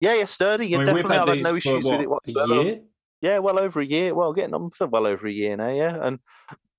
[0.00, 0.68] yeah, yeah, sturdy.
[0.68, 1.32] Yeah, I mean, we've definitely.
[1.32, 2.62] I've had no issues what, with it A whatsoever.
[2.62, 2.80] year?
[3.20, 4.14] Yeah, well over a year.
[4.14, 5.70] Well, getting on for well over a year now.
[5.70, 6.20] Yeah, and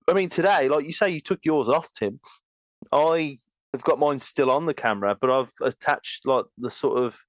[0.08, 2.22] I mean today, like you say, you took yours off, Tim.
[2.92, 3.40] I
[3.74, 7.20] have got mine still on the camera, but I've attached like the sort of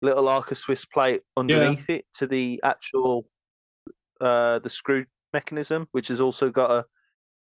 [0.00, 3.26] little Arca Swiss plate underneath it to the actual
[4.20, 6.84] uh the screw mechanism, which has also got a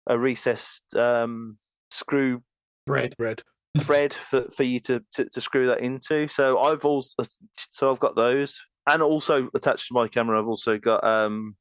[0.07, 1.59] a recessed um
[1.91, 2.43] screw
[2.87, 3.15] Bread.
[3.19, 3.43] Red.
[3.81, 6.29] thread for, for you to, to, to screw that into.
[6.29, 7.25] So I've also
[7.71, 11.57] so I've got those, and also attached to my camera, I've also got um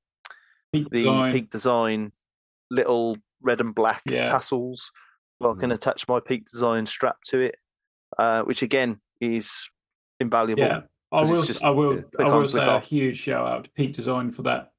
[0.74, 1.32] Peak the design.
[1.34, 2.12] Peak Design
[2.70, 4.26] little red and black Yeah.
[4.26, 4.92] tassels.
[5.46, 7.56] I can attach my Peak Design strap to it,
[8.18, 9.70] uh, which again is
[10.20, 10.64] invaluable.
[10.64, 11.44] Yeah, I will.
[11.44, 12.04] just- I will.
[12.20, 14.72] I will say click a huge shout out to Peak Design for that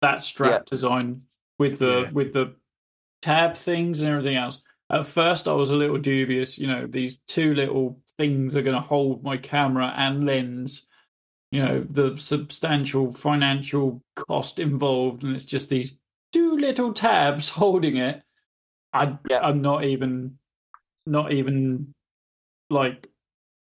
[0.00, 1.22] that strap design
[1.58, 2.10] with the Yeah.
[2.12, 2.54] with the
[3.22, 4.62] tab things and everything else.
[4.90, 6.58] At first, I was a little dubious.
[6.58, 10.86] You know, these two little things are going to hold my camera and lens.
[11.50, 15.98] You know, the substantial financial cost involved, and it's just these
[16.32, 18.22] two little tabs holding it.
[18.92, 19.40] I, Yeah.
[19.40, 20.38] I'm not even,
[21.06, 21.94] not even
[22.70, 23.08] like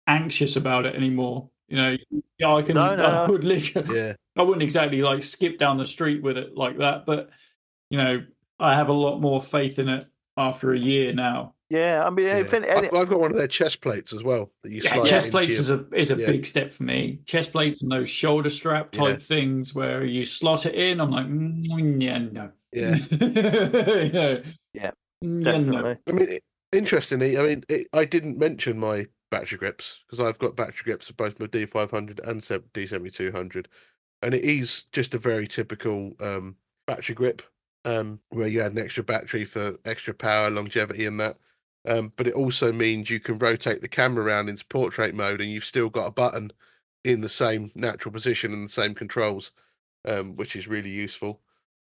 [0.08, 1.50] anxious about it anymore.
[1.68, 1.98] You know,
[2.38, 2.76] yeah, I can.
[2.76, 4.14] No, no, I would literally, Yeah.
[4.36, 7.30] I wouldn't exactly like skip down the street with it like that, but
[7.90, 8.24] you know,
[8.60, 10.06] I have a lot more faith in it
[10.38, 11.54] after a year now.
[11.70, 12.38] Yeah, I mean, yeah.
[12.38, 14.94] if any, I've, I've got one of their chest plates as well that you Yeah,
[14.94, 16.26] slide chest plates your- is a is a yeah.
[16.28, 17.20] big step for me.
[17.26, 21.00] Chest plates and those shoulder strap type things where you slot it in.
[21.02, 22.52] I'm like, mm, yeah, no.
[22.72, 22.96] Yeah.
[24.14, 24.52] yeah.
[24.74, 24.92] Yeah, no.
[25.42, 25.98] Definitely.
[26.08, 30.40] I mean, it, interestingly, I mean, it, I didn't mention my battery grips because I've
[30.40, 33.66] got battery grips for both my D500 and D7200,
[34.22, 36.56] and it is just a very typical um,
[36.88, 37.42] battery grip
[37.86, 41.36] um, where you add an extra battery for extra power, longevity, and that.
[41.86, 45.50] Um, but it also means you can rotate the camera around into portrait mode, and
[45.50, 46.52] you've still got a button
[47.04, 49.52] in the same natural position and the same controls,
[50.06, 51.42] um, which is really useful.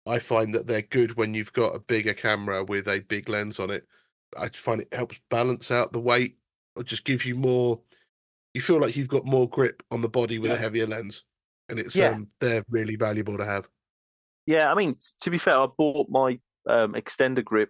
[0.08, 3.60] I find that they're good when you've got a bigger camera with a big lens
[3.60, 3.88] on it.
[4.38, 6.38] I find it helps balance out the weight
[6.76, 7.80] or just gives you more
[8.54, 11.26] you feel like you've got more grip on the body with a heavier lens.
[11.70, 12.10] And it's Yeah.
[12.10, 13.70] um they're really valuable to have.
[14.48, 17.70] Yeah, I mean, to be fair, I bought my um, extender grip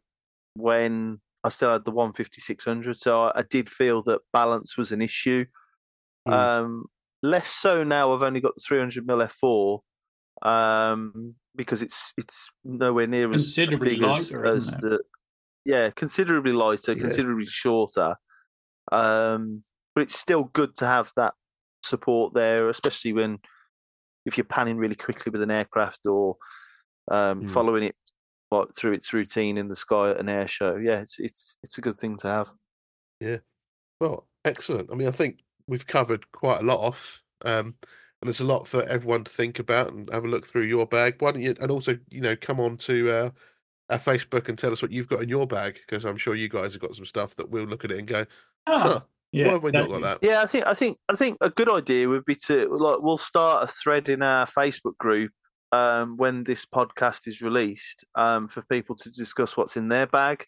[0.54, 5.02] when I still had the 15600, so I, I did feel that balance was an
[5.02, 5.46] issue.
[6.28, 6.34] Mm.
[6.34, 6.86] Um,
[7.24, 8.14] less so now.
[8.14, 9.80] I've only got the 300 mm f4
[10.42, 15.00] um, because it's it's nowhere near as Considerably big lighter, as isn't the
[15.66, 17.02] yeah, considerably lighter, Yeah.
[17.02, 18.16] considerably shorter.
[18.92, 19.64] Um,
[19.96, 21.34] but it's still good to have that
[21.84, 23.40] support there, especially when
[24.26, 26.38] if you're panning really quickly with an aircraft or
[27.10, 27.50] um, Mm.
[27.50, 27.96] following it
[28.52, 30.76] like, through its routine in the sky at an air show.
[30.78, 32.50] Yeah, it's it's it's a good thing to have.
[33.20, 33.38] Yeah,
[34.00, 34.90] well, excellent.
[34.92, 37.24] I mean, I think we've covered quite a lot off.
[37.44, 37.76] Um
[38.22, 40.86] and there's a lot for everyone to think about and have a look through your
[40.86, 41.16] bag.
[41.20, 43.30] Why don't you and also, you know, come on to uh
[43.90, 46.50] our Facebook and tell us what you've got in your bag because I'm sure you
[46.50, 48.26] guys have got some stuff that we'll look at it and go,
[48.66, 49.00] Ah, huh,
[49.32, 50.20] yeah, why have we not got that?
[50.22, 53.18] Yeah, I think I think I think a good idea would be to like we'll
[53.18, 55.32] start a thread in our Facebook group
[55.72, 60.46] um, when this podcast is released um, for people to discuss what's in their bag.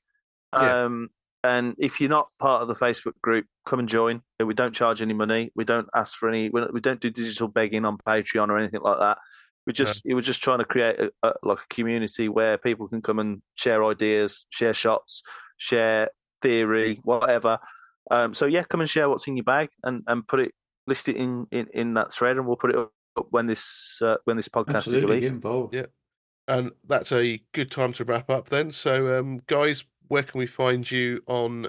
[0.54, 0.86] Yeah.
[0.86, 1.10] Um,
[1.44, 4.22] and if you're not part of the Facebook group, come and join.
[4.44, 5.52] We don't charge any money.
[5.56, 6.50] We don't ask for any.
[6.50, 9.18] We don't- don't digital begging on Patreon or anything like that.
[9.68, 12.88] We just we were just trying to create a, a, like a community where people
[12.88, 15.22] can come and share ideas, share shots,
[15.58, 16.10] share
[16.42, 17.60] theory, whatever.
[18.10, 20.54] Um, so yeah, come and share what's in your bag and, and put it
[20.88, 22.92] list it in, in, in that thread, and we'll put it up
[23.30, 25.34] when this uh, when this podcast is Absolutely get released.
[25.36, 25.76] involved.
[25.76, 25.86] Yeah.
[26.48, 28.72] And that's a good time to wrap up then.
[28.72, 31.68] So, um, guys, where can we find you on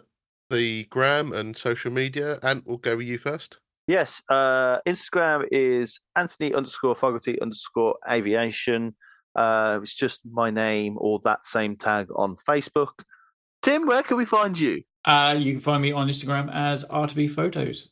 [0.51, 2.39] the gram and social media?
[2.43, 3.59] And we'll go with you first.
[3.87, 8.95] Yes, uh, Instagram is Anthony underscore Fogarty underscore aviation.
[9.35, 13.05] Uh, it's just my name or that same tag on Facebook.
[13.62, 14.83] Tim, where can we find you?
[15.05, 17.89] Uh, you can find me on Instagram as RTB Photos.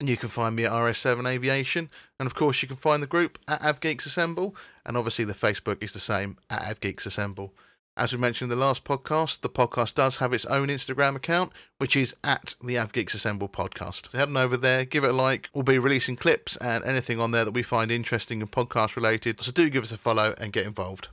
[0.00, 1.90] And you can find me at RS7 Aviation.
[2.18, 4.56] And of course, you can find the group at AvGeeks Assemble.
[4.84, 7.54] And obviously, the Facebook is the same at AvGeeks Assemble.
[7.94, 11.52] As we mentioned in the last podcast, the podcast does have its own Instagram account,
[11.76, 14.10] which is at the AvGeeks Assemble podcast.
[14.10, 15.50] So head on over there, give it a like.
[15.52, 19.42] We'll be releasing clips and anything on there that we find interesting and podcast related.
[19.42, 21.08] So do give us a follow and get involved.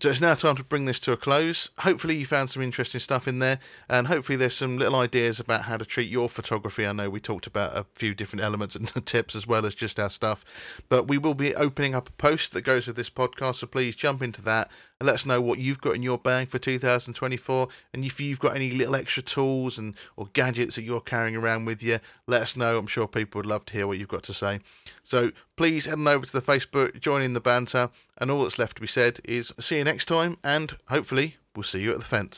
[0.00, 1.70] So it's now time to bring this to a close.
[1.80, 3.58] Hopefully, you found some interesting stuff in there,
[3.88, 6.86] and hopefully, there's some little ideas about how to treat your photography.
[6.86, 9.98] I know we talked about a few different elements and tips as well as just
[9.98, 10.44] our stuff,
[10.88, 13.56] but we will be opening up a post that goes with this podcast.
[13.56, 14.70] So please jump into that
[15.00, 18.38] and let us know what you've got in your bag for 2024, and if you've
[18.38, 22.42] got any little extra tools and or gadgets that you're carrying around with you, let
[22.42, 22.76] us know.
[22.76, 24.60] I'm sure people would love to hear what you've got to say.
[25.02, 28.58] So please head on over to the Facebook, join in the banter, and all that's
[28.58, 31.98] left to be said is see you next time, and hopefully we'll see you at
[31.98, 32.36] the fence.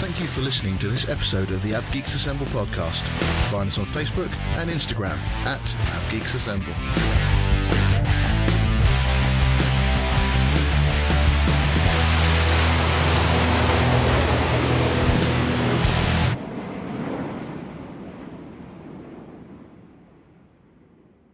[0.00, 3.02] Thank you for listening to this episode of the AvGeeks Assemble podcast.
[3.50, 7.35] Find us on Facebook and Instagram at AvGeeks Assemble.